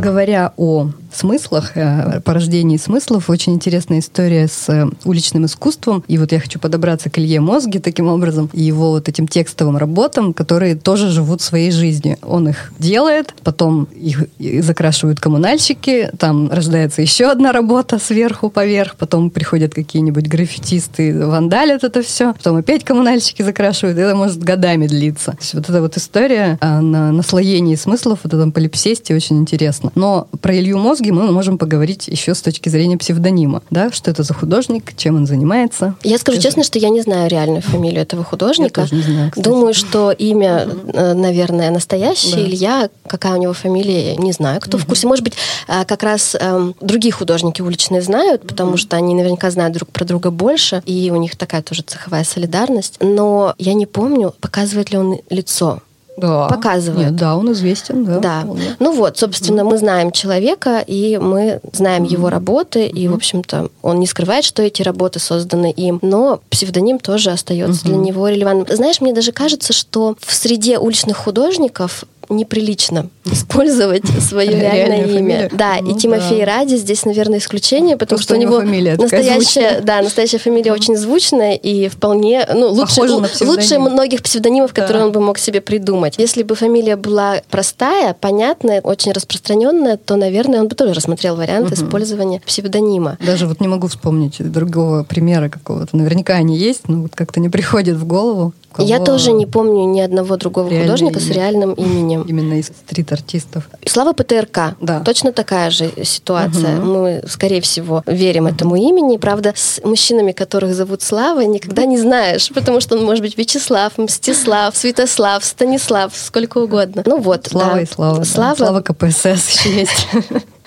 Говоря 0.00 0.52
о 0.56 0.90
смыслах, 1.16 1.76
э, 1.76 2.20
порождении 2.20 2.76
смыслов. 2.76 3.30
Очень 3.30 3.54
интересная 3.54 4.00
история 4.00 4.48
с 4.48 4.68
э, 4.68 4.86
уличным 5.04 5.46
искусством. 5.46 6.04
И 6.08 6.18
вот 6.18 6.32
я 6.32 6.40
хочу 6.40 6.58
подобраться 6.58 7.10
к 7.10 7.18
Илье 7.18 7.40
Мозге 7.40 7.80
таким 7.80 8.08
образом, 8.08 8.50
и 8.52 8.62
его 8.62 8.90
вот 8.90 9.08
этим 9.08 9.28
текстовым 9.28 9.76
работам, 9.76 10.32
которые 10.32 10.74
тоже 10.74 11.10
живут 11.10 11.40
своей 11.40 11.70
жизнью. 11.70 12.16
Он 12.22 12.48
их 12.48 12.72
делает, 12.78 13.34
потом 13.42 13.84
их 13.94 14.26
закрашивают 14.38 15.20
коммунальщики, 15.20 16.10
там 16.18 16.50
рождается 16.50 17.02
еще 17.02 17.26
одна 17.26 17.52
работа 17.52 17.98
сверху 17.98 18.50
поверх, 18.50 18.96
потом 18.96 19.30
приходят 19.30 19.74
какие-нибудь 19.74 20.28
граффитисты, 20.28 21.26
вандалят 21.26 21.84
это 21.84 22.02
все, 22.02 22.32
потом 22.34 22.56
опять 22.56 22.84
коммунальщики 22.84 23.42
закрашивают, 23.42 23.98
это 23.98 24.14
может 24.14 24.38
годами 24.38 24.86
длиться. 24.86 25.32
То 25.32 25.38
есть 25.40 25.54
вот 25.54 25.68
эта 25.68 25.80
вот 25.80 25.96
история 25.96 26.58
а, 26.60 26.80
на 26.80 27.12
наслоении 27.12 27.74
смыслов, 27.74 28.20
вот 28.24 28.34
этом 28.34 28.52
полипсесте 28.52 29.14
очень 29.14 29.38
интересно. 29.38 29.90
Но 29.94 30.28
про 30.40 30.56
Илью 30.56 30.78
Мозги 31.04 31.12
мы 31.12 31.30
можем 31.32 31.58
поговорить 31.58 32.08
еще 32.08 32.34
с 32.34 32.40
точки 32.40 32.70
зрения 32.70 32.96
псевдонима, 32.96 33.62
да, 33.68 33.92
что 33.92 34.10
это 34.10 34.22
за 34.22 34.32
художник, 34.32 34.96
чем 34.96 35.16
он 35.16 35.26
занимается. 35.26 35.96
Я 36.02 36.16
скажу 36.16 36.40
честно, 36.40 36.64
что 36.64 36.78
я 36.78 36.88
не 36.88 37.02
знаю 37.02 37.28
реальную 37.28 37.60
фамилию 37.60 38.00
этого 38.00 38.24
художника. 38.24 38.80
Я 38.82 38.86
тоже 38.86 39.02
не 39.06 39.12
знаю, 39.12 39.30
кстати. 39.30 39.44
Думаю, 39.44 39.74
что 39.74 40.12
имя, 40.12 40.66
э, 40.94 41.12
наверное, 41.12 41.70
настоящее. 41.70 42.36
Да. 42.36 42.40
Илья, 42.40 42.90
какая 43.06 43.34
у 43.34 43.36
него 43.36 43.52
фамилия, 43.52 44.16
не 44.16 44.32
знаю, 44.32 44.62
кто 44.62 44.78
угу. 44.78 44.84
в 44.84 44.86
курсе. 44.86 45.06
Может 45.06 45.24
быть, 45.24 45.34
э, 45.68 45.84
как 45.84 46.02
раз 46.02 46.36
эм, 46.40 46.74
другие 46.80 47.12
художники 47.12 47.60
уличные 47.60 48.00
знают, 48.00 48.46
потому 48.46 48.70
угу. 48.70 48.78
что 48.78 48.96
они 48.96 49.14
наверняка 49.14 49.50
знают 49.50 49.74
друг 49.74 49.90
про 49.90 50.06
друга 50.06 50.30
больше, 50.30 50.82
и 50.86 51.10
у 51.10 51.16
них 51.16 51.36
такая 51.36 51.60
тоже 51.60 51.82
цеховая 51.82 52.24
солидарность. 52.24 52.96
Но 53.00 53.54
я 53.58 53.74
не 53.74 53.84
помню, 53.84 54.32
показывает 54.40 54.90
ли 54.90 54.96
он 54.96 55.18
лицо 55.28 55.82
да. 56.16 56.48
показывает. 56.48 57.10
Нет, 57.10 57.16
да, 57.16 57.36
он 57.36 57.52
известен, 57.52 58.04
да. 58.04 58.18
Да. 58.18 58.46
Ну 58.78 58.92
вот, 58.92 59.18
собственно, 59.18 59.64
мы 59.64 59.78
знаем 59.78 60.12
человека, 60.12 60.82
и 60.86 61.18
мы 61.18 61.60
знаем 61.72 62.04
его 62.04 62.30
работы, 62.30 62.86
и, 62.86 63.08
в 63.08 63.14
общем-то, 63.14 63.68
он 63.82 64.00
не 64.00 64.06
скрывает, 64.06 64.44
что 64.44 64.62
эти 64.62 64.82
работы 64.82 65.18
созданы 65.18 65.70
им, 65.70 65.98
но 66.02 66.40
псевдоним 66.50 66.98
тоже 66.98 67.30
остается 67.30 67.84
для 67.84 67.96
него 67.96 68.28
релевантным. 68.28 68.76
Знаешь, 68.76 69.00
мне 69.00 69.12
даже 69.12 69.32
кажется, 69.32 69.72
что 69.72 70.16
в 70.20 70.32
среде 70.32 70.78
уличных 70.78 71.16
художников 71.16 72.04
неприлично 72.28 73.08
использовать 73.24 74.06
свое 74.20 74.50
реальное 74.50 75.06
имя. 75.06 75.48
Да, 75.52 75.78
и 75.78 75.82
ну 75.82 75.98
Тимофей 75.98 76.44
Ради 76.44 76.76
здесь, 76.76 77.04
наверное, 77.04 77.38
исключение, 77.38 77.96
потому 77.96 78.20
что 78.20 78.34
у 78.34 78.38
него 78.38 78.60
настоящая, 78.60 79.80
да, 79.80 80.02
настоящая 80.02 80.38
фамилия 80.38 80.72
очень 80.72 80.96
звучная 80.96 81.54
и 81.54 81.88
вполне, 81.88 82.46
ну, 82.52 82.68
лучше, 82.68 83.02
лучше 83.02 83.78
многих 83.78 84.22
псевдонимов, 84.22 84.72
которые 84.74 85.04
он 85.04 85.12
бы 85.12 85.20
мог 85.20 85.38
себе 85.38 85.60
придумать. 85.60 86.14
Если 86.18 86.42
бы 86.42 86.54
фамилия 86.54 86.96
была 86.96 87.42
простая, 87.50 88.14
понятная, 88.14 88.80
очень 88.80 89.12
распространенная, 89.12 89.96
то, 89.96 90.16
наверное, 90.16 90.60
он 90.60 90.68
бы 90.68 90.74
тоже 90.74 90.94
рассмотрел 90.94 91.36
вариант 91.36 91.72
использования 91.72 92.40
псевдонима. 92.46 93.18
Даже 93.24 93.46
вот 93.46 93.60
не 93.60 93.68
могу 93.68 93.88
вспомнить 93.88 94.36
другого 94.38 95.04
примера 95.04 95.48
какого-то. 95.48 95.96
Наверняка 95.96 96.34
они 96.34 96.56
есть, 96.56 96.88
но 96.88 97.02
вот 97.02 97.12
как-то 97.14 97.40
не 97.40 97.48
приходит 97.48 97.96
в 97.96 98.06
голову 98.06 98.52
кого... 98.74 98.88
Я 98.88 98.98
тоже 98.98 99.32
не 99.32 99.46
помню 99.46 99.84
ни 99.86 100.00
одного 100.00 100.36
другого 100.36 100.68
Реальное 100.68 100.86
художника 100.86 101.20
имя. 101.20 101.26
с 101.26 101.30
реальным 101.34 101.72
именем. 101.74 102.22
Именно 102.22 102.54
из 102.54 102.66
стрит-артистов. 102.66 103.68
Слава 103.86 104.12
ПТРК. 104.12 104.76
Да. 104.80 105.00
Точно 105.00 105.32
такая 105.32 105.70
же 105.70 105.90
ситуация. 106.02 106.78
Угу. 106.78 106.86
Мы, 106.86 107.22
скорее 107.28 107.60
всего, 107.60 108.02
верим 108.06 108.46
этому 108.46 108.76
имени. 108.76 109.16
Правда, 109.16 109.52
с 109.54 109.80
мужчинами, 109.84 110.32
которых 110.32 110.74
зовут 110.74 111.02
Слава, 111.02 111.40
никогда 111.40 111.84
не 111.84 111.98
знаешь, 111.98 112.50
потому 112.54 112.80
что 112.80 112.96
он 112.96 113.04
может 113.04 113.22
быть 113.22 113.38
Вячеслав, 113.38 113.96
Мстислав, 113.98 114.76
Святослав, 114.76 115.44
Станислав, 115.44 116.12
сколько 116.16 116.58
угодно. 116.58 117.02
Ну 117.06 117.18
вот. 117.20 117.46
Слава 117.50 117.74
да. 117.74 117.80
и 117.80 117.86
Слава. 117.86 118.24
Слава. 118.24 118.56
Да. 118.56 118.66
Слава 118.66 118.80
КПСС 118.80 119.48
еще 119.64 119.80
есть. 119.80 120.08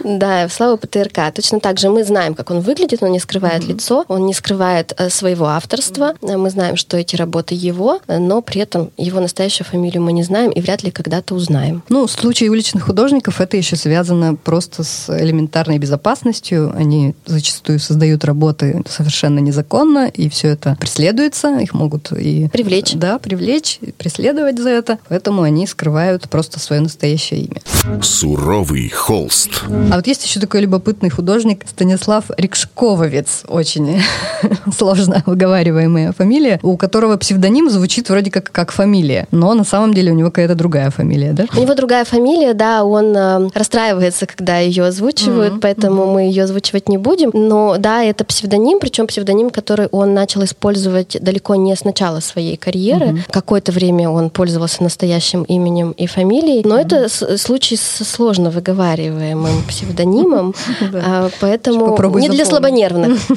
Да, 0.04 0.48
Слава 0.50 0.78
ПТРК. 0.78 1.34
Точно 1.34 1.60
так 1.60 1.80
же 1.80 1.90
мы 1.90 2.04
знаем, 2.04 2.34
как 2.34 2.52
он 2.52 2.62
выглядит, 2.62 3.04
он 3.04 3.12
не 3.12 3.20
скрывает 3.20 3.64
mm-hmm. 3.64 3.74
лицо, 3.74 4.06
он 4.08 4.26
не 4.26 4.34
скрывает 4.34 4.94
э, 4.98 5.10
своего 5.10 5.46
авторства. 5.46 6.14
Mm-hmm. 6.22 6.38
Мы 6.38 6.50
знаем, 6.50 6.76
что 6.78 6.98
эти 6.98 7.16
работы 7.16 7.56
его, 7.56 8.00
но 8.08 8.42
при 8.42 8.62
этом 8.62 8.92
его 8.98 9.20
настоящую 9.20 9.68
фамилию 9.68 10.02
мы 10.02 10.14
не 10.14 10.24
знаем 10.24 10.52
и 10.52 10.62
вряд 10.62 10.84
ли 10.84 10.92
когда-то 10.92 11.36
узнаем. 11.36 11.84
Ну, 11.90 12.08
в 12.08 12.12
случае 12.12 12.50
уличных 12.50 12.86
художников 12.86 13.42
это 13.42 13.58
еще 13.58 13.76
связано 13.76 14.36
просто 14.36 14.84
с 14.84 15.10
элементарной 15.10 15.78
безопасностью. 15.78 16.74
Они 16.76 17.16
зачастую 17.26 17.80
создают 17.80 18.26
работы 18.26 18.84
совершенно 18.90 19.40
незаконно, 19.40 20.08
и 20.08 20.30
все 20.30 20.50
это 20.50 20.76
преследуется, 20.80 21.60
их 21.60 21.74
могут 21.74 22.12
и... 22.12 22.50
Привлечь. 22.50 22.94
Да, 22.94 23.20
привлечь, 23.20 23.80
преследовать 23.98 24.60
за 24.60 24.70
это. 24.70 25.00
Поэтому 25.10 25.44
они 25.44 25.68
скрывают 25.68 26.30
просто 26.30 26.60
свое 26.60 26.82
настоящее 26.82 27.42
имя. 27.42 27.62
Суровый 28.02 28.90
холст. 28.90 29.64
А 29.90 29.96
вот 29.96 30.06
есть 30.06 30.26
еще 30.26 30.40
такой 30.42 30.62
любопытный 30.62 31.10
художник 31.10 31.62
Станислав 31.66 32.26
Рикшкововец, 32.38 33.44
очень 33.48 34.02
сложно 34.78 35.24
выговариваемая 35.26 36.12
фамилия, 36.12 36.60
у 36.62 36.76
которого 36.76 37.16
псевдоним 37.16 37.70
звучит 37.70 38.10
вроде 38.10 38.30
как 38.30 38.52
как 38.52 38.72
фамилия, 38.72 39.28
но 39.32 39.54
на 39.54 39.64
самом 39.64 39.94
деле 39.94 40.12
у 40.12 40.16
него 40.16 40.30
какая-то 40.30 40.56
другая 40.56 40.90
фамилия, 40.90 41.32
да? 41.32 41.46
У 41.56 41.62
него 41.62 41.74
другая 41.74 42.04
фамилия, 42.04 42.54
да, 42.54 42.84
он 42.84 43.16
э, 43.16 43.50
расстраивается, 43.54 44.26
когда 44.26 44.58
ее 44.58 44.86
озвучивают, 44.86 45.54
mm-hmm. 45.54 45.60
поэтому 45.62 46.04
mm-hmm. 46.04 46.14
мы 46.14 46.22
ее 46.24 46.44
озвучивать 46.44 46.90
не 46.90 46.98
будем, 46.98 47.32
но 47.34 47.78
да, 47.78 48.04
это 48.04 48.26
псевдоним, 48.26 48.80
причем 48.80 49.08
псевдоним, 49.08 49.50
который 49.50 49.88
он 49.88 50.14
начал 50.14 50.44
использовать 50.44 51.18
далеко 51.22 51.56
не 51.56 51.74
с 51.74 51.86
начала 51.86 52.20
своей 52.20 52.58
карьеры. 52.58 53.06
Mm-hmm. 53.06 53.32
Какое-то 53.32 53.72
время 53.72 54.10
он 54.10 54.30
пользовался 54.30 54.84
настоящим 54.84 55.44
именем 55.44 55.92
и 55.92 56.08
фамилией, 56.08 56.64
но 56.66 56.78
mm-hmm. 56.78 56.86
это 56.86 57.38
случай 57.38 57.78
с 57.78 58.04
сложно 58.04 58.50
выговариваемым 58.50 59.64
псевдонимом, 59.64 59.77
а, 60.94 61.30
поэтому 61.40 61.98
не 62.18 62.30
для 62.30 62.46
слабонервных. 62.46 63.20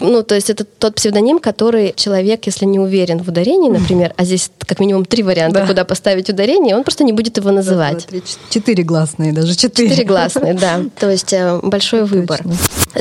Ну, 0.00 0.22
то 0.22 0.34
есть 0.34 0.50
это 0.50 0.64
тот 0.64 0.96
псевдоним, 0.96 1.38
который 1.38 1.92
человек, 1.96 2.46
если 2.46 2.64
не 2.64 2.78
уверен 2.78 3.22
в 3.22 3.28
ударении, 3.28 3.70
например, 3.70 4.12
а 4.16 4.24
здесь 4.24 4.50
как 4.58 4.80
минимум 4.80 5.04
три 5.04 5.22
варианта, 5.22 5.66
куда 5.66 5.84
поставить 5.84 6.28
ударение, 6.28 6.76
он 6.76 6.84
просто 6.84 7.04
не 7.04 7.12
будет 7.12 7.36
его 7.36 7.50
называть. 7.50 8.06
Четыре 8.50 8.82
гласные, 8.82 9.32
даже 9.32 9.54
четыре. 9.54 9.90
Четыре 9.90 10.06
гласные, 10.06 10.54
да. 10.54 10.80
То 10.98 11.10
есть 11.10 11.32
э, 11.32 11.60
большой 11.62 12.04
выбор. 12.04 12.42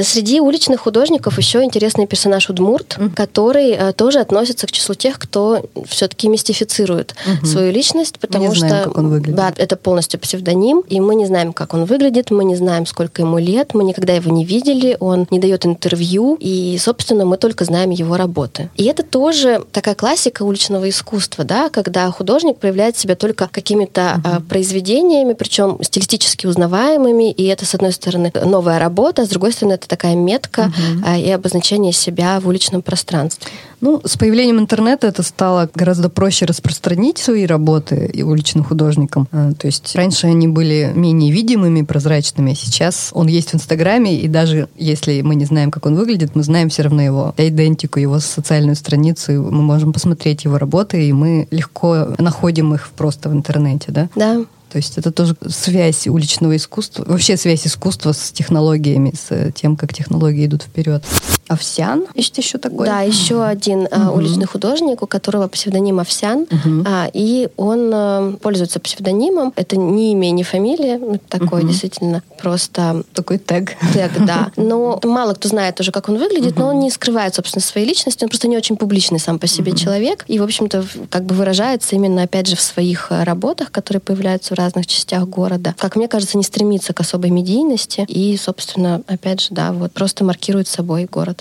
Среди 0.01 0.39
уличных 0.39 0.81
художников 0.81 1.37
еще 1.37 1.63
интересный 1.63 2.07
персонаж 2.07 2.49
Удмурт, 2.49 2.97
который 3.15 3.71
э, 3.71 3.93
тоже 3.93 4.19
относится 4.19 4.67
к 4.67 4.71
числу 4.71 4.95
тех, 4.95 5.19
кто 5.19 5.63
все-таки 5.87 6.27
мистифицирует 6.27 7.15
свою 7.43 7.71
личность, 7.71 8.19
потому 8.19 8.53
что 8.53 8.91
да, 9.27 9.53
это 9.55 9.75
полностью 9.75 10.19
псевдоним, 10.19 10.83
и 10.87 10.99
мы 10.99 11.15
не 11.15 11.25
знаем, 11.25 11.53
как 11.53 11.73
он 11.73 11.85
выглядит, 11.85 12.31
мы 12.31 12.43
не 12.43 12.50
знаем, 12.55 12.85
сколько 12.85 13.21
ему 13.21 13.37
лет, 13.37 13.73
мы 13.73 13.83
никогда 13.83 14.13
его 14.13 14.31
не 14.31 14.45
видели, 14.45 14.97
он 14.99 15.27
не 15.29 15.39
дает 15.39 15.65
интервью, 15.65 16.37
и, 16.39 16.77
собственно, 16.79 17.25
мы 17.25 17.37
только 17.37 17.65
знаем 17.65 17.89
его 17.89 18.17
работы. 18.17 18.69
И 18.75 18.85
это 18.85 19.03
тоже 19.03 19.63
такая 19.71 19.95
классика 19.95 20.43
уличного 20.43 20.89
искусства, 20.89 21.43
да, 21.43 21.69
когда 21.69 22.09
художник 22.11 22.57
проявляет 22.57 22.97
себя 22.97 23.15
только 23.15 23.47
какими-то 23.47 24.21
uh-huh. 24.23 24.43
произведениями, 24.47 25.33
причем 25.33 25.77
стилистически 25.81 26.47
узнаваемыми, 26.47 27.31
и 27.31 27.45
это, 27.45 27.65
с 27.65 27.75
одной 27.75 27.91
стороны, 27.91 28.31
новая 28.45 28.79
работа, 28.79 29.23
а 29.23 29.25
с 29.25 29.29
другой 29.29 29.51
стороны, 29.51 29.73
это 29.73 29.87
такая 29.87 30.15
метка 30.15 30.71
uh-huh. 31.05 31.21
и 31.21 31.29
обозначение 31.31 31.93
себя 31.93 32.39
в 32.39 32.47
уличном 32.47 32.81
пространстве. 32.81 33.47
Ну, 33.81 33.99
с 34.05 34.15
появлением 34.15 34.59
интернета 34.59 35.07
это 35.07 35.23
стало 35.23 35.67
гораздо 35.73 36.09
проще 36.09 36.45
распространить 36.45 37.17
свои 37.17 37.47
работы 37.47 38.09
и 38.13 38.21
уличным 38.21 38.63
художникам. 38.63 39.27
А, 39.31 39.53
то 39.53 39.65
есть 39.65 39.95
раньше 39.95 40.27
они 40.27 40.47
были 40.47 40.91
менее 40.93 41.31
видимыми, 41.31 41.81
прозрачными. 41.81 42.40
Сейчас 42.55 43.11
он 43.13 43.27
есть 43.27 43.49
в 43.49 43.55
Инстаграме, 43.55 44.19
и 44.19 44.27
даже 44.27 44.67
если 44.77 45.21
мы 45.21 45.35
не 45.35 45.45
знаем, 45.45 45.71
как 45.71 45.85
он 45.85 45.95
выглядит, 45.95 46.35
мы 46.35 46.43
знаем 46.43 46.69
все 46.69 46.83
равно 46.83 47.01
его 47.01 47.33
идентику, 47.37 47.99
его 47.99 48.19
социальную 48.19 48.75
страницу, 48.75 49.31
мы 49.31 49.61
можем 49.61 49.93
посмотреть 49.93 50.43
его 50.43 50.57
работы, 50.57 51.07
и 51.07 51.13
мы 51.13 51.47
легко 51.51 52.15
находим 52.17 52.73
их 52.73 52.89
просто 52.95 53.29
в 53.29 53.33
интернете, 53.33 53.91
да? 53.91 54.09
Да. 54.15 54.43
То 54.71 54.77
есть 54.77 54.97
это 54.97 55.11
тоже 55.11 55.35
связь 55.49 56.07
уличного 56.07 56.55
искусства, 56.55 57.03
вообще 57.05 57.35
связь 57.35 57.67
искусства 57.67 58.13
с 58.13 58.31
технологиями, 58.31 59.13
с 59.13 59.51
тем, 59.51 59.75
как 59.75 59.93
технологии 59.93 60.45
идут 60.45 60.63
вперед. 60.63 61.03
Овсян, 61.51 62.05
есть 62.15 62.37
еще 62.37 62.57
такой? 62.57 62.85
Да, 62.85 63.01
еще 63.01 63.43
один 63.43 63.81
угу. 63.81 64.17
уличный 64.17 64.45
художник, 64.45 65.01
у 65.01 65.07
которого 65.07 65.47
псевдоним 65.47 65.99
Овсян, 65.99 66.47
угу. 66.49 66.85
а, 66.87 67.09
и 67.13 67.49
он 67.57 67.91
а, 67.93 68.33
пользуется 68.41 68.79
псевдонимом. 68.79 69.53
Это 69.55 69.77
не 69.77 70.13
имя, 70.13 70.31
не 70.31 70.43
фамилия, 70.43 70.97
ну, 70.97 71.19
такой 71.29 71.61
угу. 71.61 71.67
действительно 71.67 72.23
просто... 72.41 73.03
Такой 73.13 73.37
тег. 73.37 73.71
Тег, 73.93 74.11
да. 74.25 74.51
Но 74.55 74.99
мало 75.03 75.33
кто 75.33 75.49
знает 75.49 75.79
уже, 75.79 75.91
как 75.91 76.09
он 76.09 76.17
выглядит, 76.17 76.53
угу. 76.53 76.61
но 76.61 76.67
он 76.69 76.79
не 76.79 76.89
скрывает, 76.89 77.35
собственно, 77.35 77.61
своей 77.61 77.87
личности, 77.87 78.23
он 78.23 78.29
просто 78.29 78.47
не 78.47 78.57
очень 78.57 78.77
публичный 78.77 79.19
сам 79.19 79.39
по 79.39 79.47
себе 79.47 79.71
угу. 79.71 79.79
человек, 79.79 80.23
и, 80.27 80.39
в 80.39 80.43
общем-то, 80.43 80.85
как 81.09 81.25
бы 81.25 81.35
выражается 81.35 81.95
именно, 81.95 82.23
опять 82.23 82.47
же, 82.47 82.55
в 82.55 82.61
своих 82.61 83.07
работах, 83.11 83.71
которые 83.71 84.01
появляются 84.01 84.55
в 84.55 84.57
разных 84.57 84.87
частях 84.87 85.27
города. 85.27 85.75
Как 85.77 85.95
мне 85.95 86.07
кажется, 86.07 86.37
не 86.37 86.43
стремится 86.43 86.93
к 86.93 86.99
особой 87.01 87.29
медийности, 87.29 88.05
и, 88.07 88.37
собственно, 88.37 89.01
опять 89.07 89.41
же, 89.41 89.47
да, 89.51 89.71
вот 89.71 89.91
просто 89.91 90.23
маркирует 90.23 90.67
собой 90.67 91.07
город. 91.11 91.40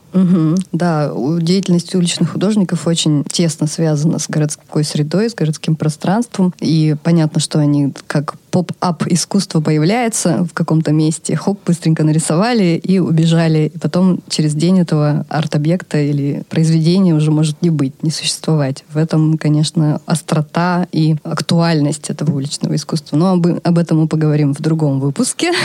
Угу. 0.13 0.55
Да, 0.71 1.11
деятельность 1.39 1.93
уличных 1.95 2.31
художников 2.31 2.87
очень 2.87 3.23
тесно 3.31 3.67
связана 3.67 4.19
с 4.19 4.27
городской 4.27 4.83
средой, 4.83 5.29
с 5.29 5.35
городским 5.35 5.75
пространством. 5.75 6.53
И 6.59 6.95
понятно, 7.03 7.39
что 7.39 7.59
они 7.59 7.93
как 8.07 8.35
поп-ап 8.51 9.07
искусство 9.07 9.61
появляется 9.61 10.43
в 10.43 10.53
каком-то 10.53 10.91
месте, 10.91 11.35
хоп, 11.35 11.59
быстренько 11.65 12.03
нарисовали 12.03 12.79
и 12.83 12.99
убежали. 12.99 13.71
И 13.73 13.77
потом 13.79 14.19
через 14.29 14.53
день 14.53 14.79
этого 14.79 15.25
арт-объекта 15.29 15.97
или 15.99 16.43
произведения 16.49 17.15
уже 17.15 17.31
может 17.31 17.61
не 17.61 17.69
быть, 17.69 18.03
не 18.03 18.11
существовать. 18.11 18.83
В 18.89 18.97
этом, 18.97 19.37
конечно, 19.37 20.01
острота 20.05 20.87
и 20.91 21.15
актуальность 21.23 22.09
этого 22.09 22.35
уличного 22.35 22.75
искусства. 22.75 23.15
Но 23.15 23.31
об, 23.31 23.47
об 23.63 23.77
этом 23.77 24.01
мы 24.01 24.07
поговорим 24.07 24.53
в 24.53 24.59
другом 24.59 24.99
выпуске. 24.99 25.51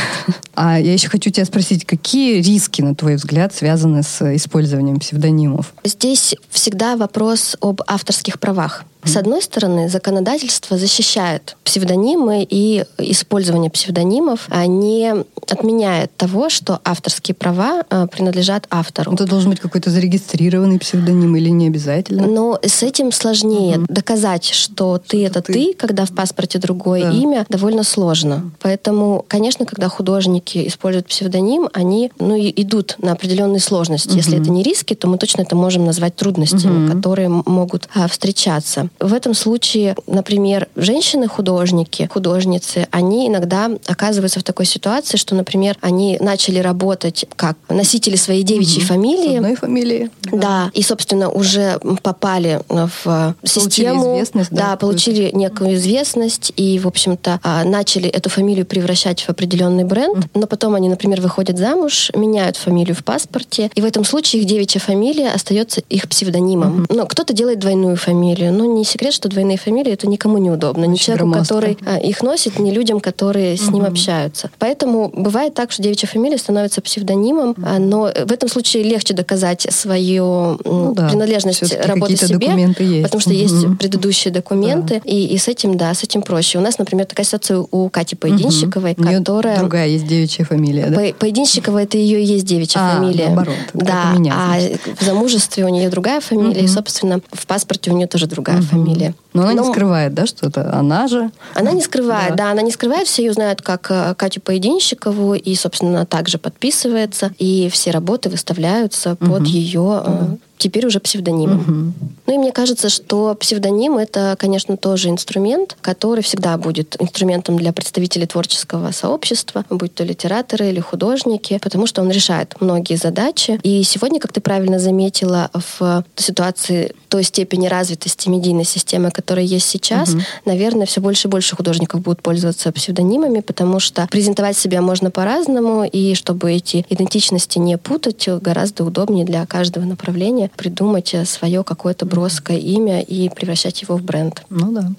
А 0.59 0.81
я 0.81 0.95
еще 0.95 1.11
хочу 1.11 1.29
тебя 1.31 1.45
спросить, 1.45 1.85
какие 1.85 2.41
риски, 2.41 2.81
на 2.81 2.95
твой 2.95 3.17
взгляд, 3.17 3.55
связаны 3.55 4.03
с 4.03 4.36
использованием 4.37 4.99
псевдонимов? 4.99 5.75
Здесь 5.85 6.37
всегда 6.51 6.97
вопрос 6.97 7.57
об 7.61 7.81
авторских 7.87 8.39
правах. 8.39 8.85
С 9.07 9.17
одной 9.17 9.43
стороны, 9.43 9.89
законодательство 9.89 10.77
защищает 10.79 11.57
псевдонимы 11.65 12.47
и 12.49 12.85
использование 12.99 13.71
псевдонимов 13.71 14.47
а 14.49 14.67
не 14.67 15.15
отменяет 15.51 16.15
того, 16.17 16.49
что 16.49 16.81
авторские 16.85 17.35
права 17.35 17.83
а, 17.89 18.07
принадлежат 18.07 18.67
автору. 18.71 19.13
Это 19.13 19.27
должен 19.27 19.51
быть 19.51 19.61
какой-то 19.61 19.91
зарегистрированный 19.91 20.79
псевдоним 20.79 21.37
или 21.37 21.49
не 21.51 21.69
обязательно? 21.69 22.27
Но 22.27 22.59
с 22.63 22.83
этим 22.83 23.13
сложнее. 23.13 23.79
Угу. 23.79 23.87
Доказать, 23.89 24.45
что 24.45 24.99
ты 24.99 25.19
что 25.19 25.27
это 25.27 25.43
ты. 25.43 25.53
ты, 25.53 25.75
когда 25.75 26.05
в 26.05 26.13
паспорте 26.13 26.59
другое 26.59 27.03
да. 27.03 27.11
имя, 27.11 27.47
довольно 27.49 27.83
сложно. 27.85 28.51
Поэтому, 28.61 29.25
конечно, 29.29 29.67
когда 29.67 29.89
художники 29.89 30.67
используют 30.67 31.07
псевдоним, 31.07 31.69
они 31.73 32.11
ну, 32.19 32.37
идут 32.39 32.97
на 32.99 33.13
определенные 33.13 33.61
сложности. 33.61 34.11
Угу. 34.11 34.17
Если 34.17 34.41
это 34.41 34.51
не 34.51 34.63
риски, 34.63 34.95
то 34.95 35.09
мы 35.09 35.19
точно 35.19 35.43
это 35.43 35.57
можем 35.57 35.85
назвать 35.85 36.17
трудностями, 36.17 36.87
угу. 36.87 36.95
которые 36.95 37.29
могут 37.29 37.89
а, 37.95 38.09
встречаться. 38.09 38.89
В 38.99 39.13
этом 39.13 39.35
случае, 39.35 39.95
например, 40.07 40.69
женщины-художники, 40.77 42.09
художницы, 42.13 42.89
они 42.91 43.29
иногда 43.29 43.71
оказываются 43.87 44.41
в 44.41 44.43
такой 44.43 44.67
ситуации, 44.67 45.17
что, 45.17 45.35
например, 45.35 45.77
они 45.81 46.17
начали 46.21 46.59
работать 46.59 47.27
как 47.37 47.57
носители 47.69 48.17
своей 48.17 48.43
девичьей 48.43 48.83
угу. 48.83 48.87
фамилии. 48.87 49.35
С 49.35 49.37
одной 49.37 49.57
фамилии. 49.57 50.11
Да. 50.23 50.39
да. 50.39 50.71
И, 50.75 50.83
собственно, 50.83 51.31
уже 51.31 51.79
попали 52.03 52.61
в 52.69 53.35
систему. 53.45 54.01
Получили 54.01 54.17
известность, 54.17 54.51
да, 54.51 54.71
да 54.71 54.77
получили 54.77 55.31
некую 55.33 55.75
известность 55.75 56.53
и, 56.57 56.79
в 56.79 56.87
общем-то, 56.87 57.41
а, 57.43 57.65
начали 57.65 58.09
эту 58.09 58.31
фамилию 58.31 58.67
превращать 58.67 59.21
в 59.23 59.29
определенный 59.29 59.85
бренд. 59.85 60.27
Но 60.35 60.47
потом 60.47 60.75
они, 60.75 60.89
например, 60.89 61.21
выходят 61.21 61.59
замуж, 61.59 62.11
меняют 62.15 62.57
фамилию 62.57 62.95
в 62.95 63.05
паспорте, 63.05 63.71
и 63.75 63.81
в 63.81 63.85
этом 63.85 64.05
случае 64.05 64.43
их 64.43 64.49
девичья 64.49 64.81
фамилия 64.81 65.31
остается 65.31 65.83
их 65.89 66.09
псевдонимом. 66.09 66.83
Mm-hmm. 66.83 66.97
Но 66.97 67.07
кто-то 67.07 67.33
делает 67.33 67.59
двойную 67.59 67.97
фамилию. 67.97 68.53
Но 68.53 68.65
не 68.65 68.85
секрет, 68.87 69.13
что 69.13 69.29
двойные 69.29 69.59
фамилии 69.59 69.93
это 69.93 70.09
никому 70.09 70.39
не 70.39 70.51
удобно. 70.51 70.85
Ни 70.85 70.97
человеку, 70.97 71.29
громоздко. 71.29 71.55
который 71.55 71.79
а, 71.87 71.99
их 71.99 72.23
носит, 72.23 72.59
ни 72.59 72.71
людям, 72.71 73.01
которые 73.01 73.57
с 73.57 73.71
ним 73.71 73.85
общаются. 73.85 74.51
Поэтому 74.59 75.11
бывает 75.15 75.55
так, 75.55 75.73
что 75.73 75.83
девичья 75.83 76.07
фамилия 76.07 76.39
становится 76.39 76.81
псевдонимом, 76.81 77.53
mm-hmm. 77.53 77.79
но 77.79 78.03
в 78.03 78.33
этом 78.33 78.49
случае 78.49 78.83
легче 78.83 79.15
доказать 79.15 79.67
свою 79.71 80.59
ну, 80.65 80.95
да. 80.95 81.09
принадлежность 81.09 81.75
работы 81.85 82.17
себе, 82.17 82.49
есть. 82.79 83.03
потому 83.03 83.21
что 83.21 83.31
mm-hmm. 83.31 83.35
есть 83.35 83.79
предыдущие 83.79 84.33
документы, 84.33 85.03
да. 85.05 85.11
и, 85.11 85.27
и 85.27 85.39
с 85.39 85.49
этим, 85.49 85.77
да, 85.77 85.95
с 85.95 86.03
этим 86.03 86.23
проще. 86.23 86.59
У 86.59 86.61
нас, 86.61 86.79
например, 86.79 87.07
такая 87.07 87.25
ситуация 87.25 87.65
у 87.71 87.89
Кати 87.89 88.17
Поединщиковой, 88.17 88.93
угу. 88.93 89.05
которая... 89.05 89.59
другая 89.59 89.89
есть 89.89 90.07
девичья 90.07 90.45
фамилия, 90.45 90.87
да? 90.87 91.01
Поединщикова 91.19 91.83
это 91.83 91.99
ее 91.99 92.21
и 92.21 92.25
есть 92.25 92.45
девичья 92.45 92.81
а, 92.81 92.97
фамилия. 92.97 93.27
наоборот. 93.27 93.57
Да, 93.75 94.13
меня, 94.13 94.35
а 94.37 94.59
в 94.99 95.05
замужестве 95.05 95.65
у 95.65 95.69
нее 95.69 95.89
другая 95.89 96.21
фамилия, 96.21 96.61
угу. 96.61 96.65
и, 96.65 96.69
собственно, 96.69 97.21
в 97.33 97.47
паспорте 97.47 97.91
у 97.91 97.97
нее 97.97 98.07
тоже 98.07 98.27
другая 98.27 98.59
угу. 98.59 98.66
Фамилия. 98.67 99.15
Но 99.33 99.43
она 99.43 99.53
Но... 99.53 99.65
не 99.65 99.73
скрывает, 99.73 100.15
да, 100.15 100.27
что 100.27 100.49
это 100.49 100.75
она 100.75 101.09
же? 101.09 101.31
Она 101.55 101.73
не 101.73 101.83
скрывает, 101.83 102.37
да. 102.37 102.45
да, 102.45 102.51
она 102.53 102.63
не 102.63 102.71
скрывает, 102.71 103.07
все 103.07 103.25
ее 103.25 103.33
знают 103.33 103.63
как 103.63 103.91
э, 103.91 104.15
Катю 104.17 104.41
Поединщикову, 104.41 105.35
и, 105.35 105.55
собственно, 105.55 105.91
она 105.93 106.07
также 106.07 106.39
подписывается, 106.39 107.33
и 107.39 107.69
все 107.71 107.91
работы 107.91 108.29
выставляются 108.29 109.13
угу. 109.13 109.27
под 109.27 109.47
ее 109.47 109.81
угу 109.81 110.39
теперь 110.59 110.87
уже 110.87 111.01
псевдонимом. 111.01 111.61
Угу. 111.61 111.93
Ну 112.27 112.35
и 112.35 112.39
мне 112.39 112.53
кажется, 112.53 112.89
что 112.89 113.35
псевдоним 113.35 113.99
это, 113.99 114.37
конечно, 114.39 114.77
тоже 114.77 115.09
инструмент, 115.09 115.77
который 115.81 116.23
всегда 116.23 116.57
будет 116.57 116.97
инструментом 117.01 117.57
для 117.57 117.73
представителей 117.73 118.27
творческого 118.27 118.91
сообщества, 118.93 119.65
будь 119.71 119.95
то 119.95 120.05
литераторы 120.05 120.69
или 120.69 120.81
художники, 120.81 121.59
потому 121.63 121.87
что 121.87 122.03
он 122.03 122.11
решает 122.11 122.55
многие 122.61 122.97
задачи. 122.97 123.61
И 123.63 123.83
сегодня, 123.83 124.21
как 124.21 124.33
ты 124.33 124.41
правильно 124.41 124.79
заметила, 124.79 125.51
в 125.53 126.05
ситуации 126.17 126.95
той 127.09 127.23
степени 127.23 127.69
развитости 127.69 128.29
медийной 128.29 128.65
системы, 128.65 129.11
которая 129.11 129.45
есть 129.45 129.69
сейчас, 129.69 130.11
угу. 130.11 130.21
наверное, 130.45 130.87
все 130.87 131.01
больше 131.01 131.29
и 131.29 131.31
больше 131.31 131.57
художников 131.57 132.01
будут 132.01 132.23
пользоваться 132.23 132.73
псевдонимами, 132.73 133.41
потому 133.41 133.81
что 133.81 134.07
презентовать 134.11 134.57
себя 134.57 134.83
можно 134.83 135.11
по-разному, 135.11 135.85
и 135.85 136.15
чтобы 136.15 136.53
эти 136.53 136.85
идентичности 136.89 137.59
не 137.59 137.79
путать, 137.79 138.29
гораздо 138.41 138.85
удобнее 138.85 139.25
для 139.25 139.45
каждого 139.47 139.85
направления 139.85 140.46
придумать 140.53 141.15
э, 141.15 141.25
свое 141.25 141.65
какое-то 141.65 142.07
броское 142.07 142.59
имя 142.59 143.01
и 143.01 143.29
превращать 143.29 143.83
его 143.83 143.97
в 143.97 144.03
бренд. 144.03 144.45
Ну 144.51 144.73
да. 144.73 144.91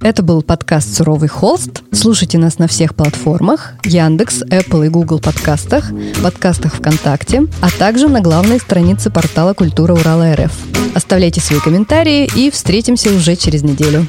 Это 0.00 0.22
был 0.22 0.42
подкаст 0.42 0.94
«Суровый 0.94 1.28
холст». 1.28 1.82
Слушайте 1.92 2.36
нас 2.36 2.58
на 2.58 2.66
всех 2.66 2.94
платформах 2.94 3.72
Яндекс, 3.84 4.42
Apple 4.42 4.86
и 4.86 4.88
Google 4.88 5.18
подкастах, 5.18 5.90
подкастах 6.22 6.74
ВКонтакте, 6.74 7.46
а 7.62 7.70
также 7.70 8.08
на 8.08 8.20
главной 8.20 8.58
странице 8.60 9.10
портала 9.10 9.54
«Культура 9.54 9.94
Урала 9.94 10.34
РФ». 10.34 10.52
Оставляйте 10.94 11.40
свои 11.40 11.58
комментарии 11.58 12.28
и 12.36 12.50
встретимся 12.50 13.14
уже 13.14 13.36
через 13.36 13.62
неделю. 13.62 14.06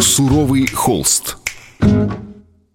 «Суровый 0.00 0.66
холст». 0.66 1.36
thank 1.78 2.10
you 2.10 2.25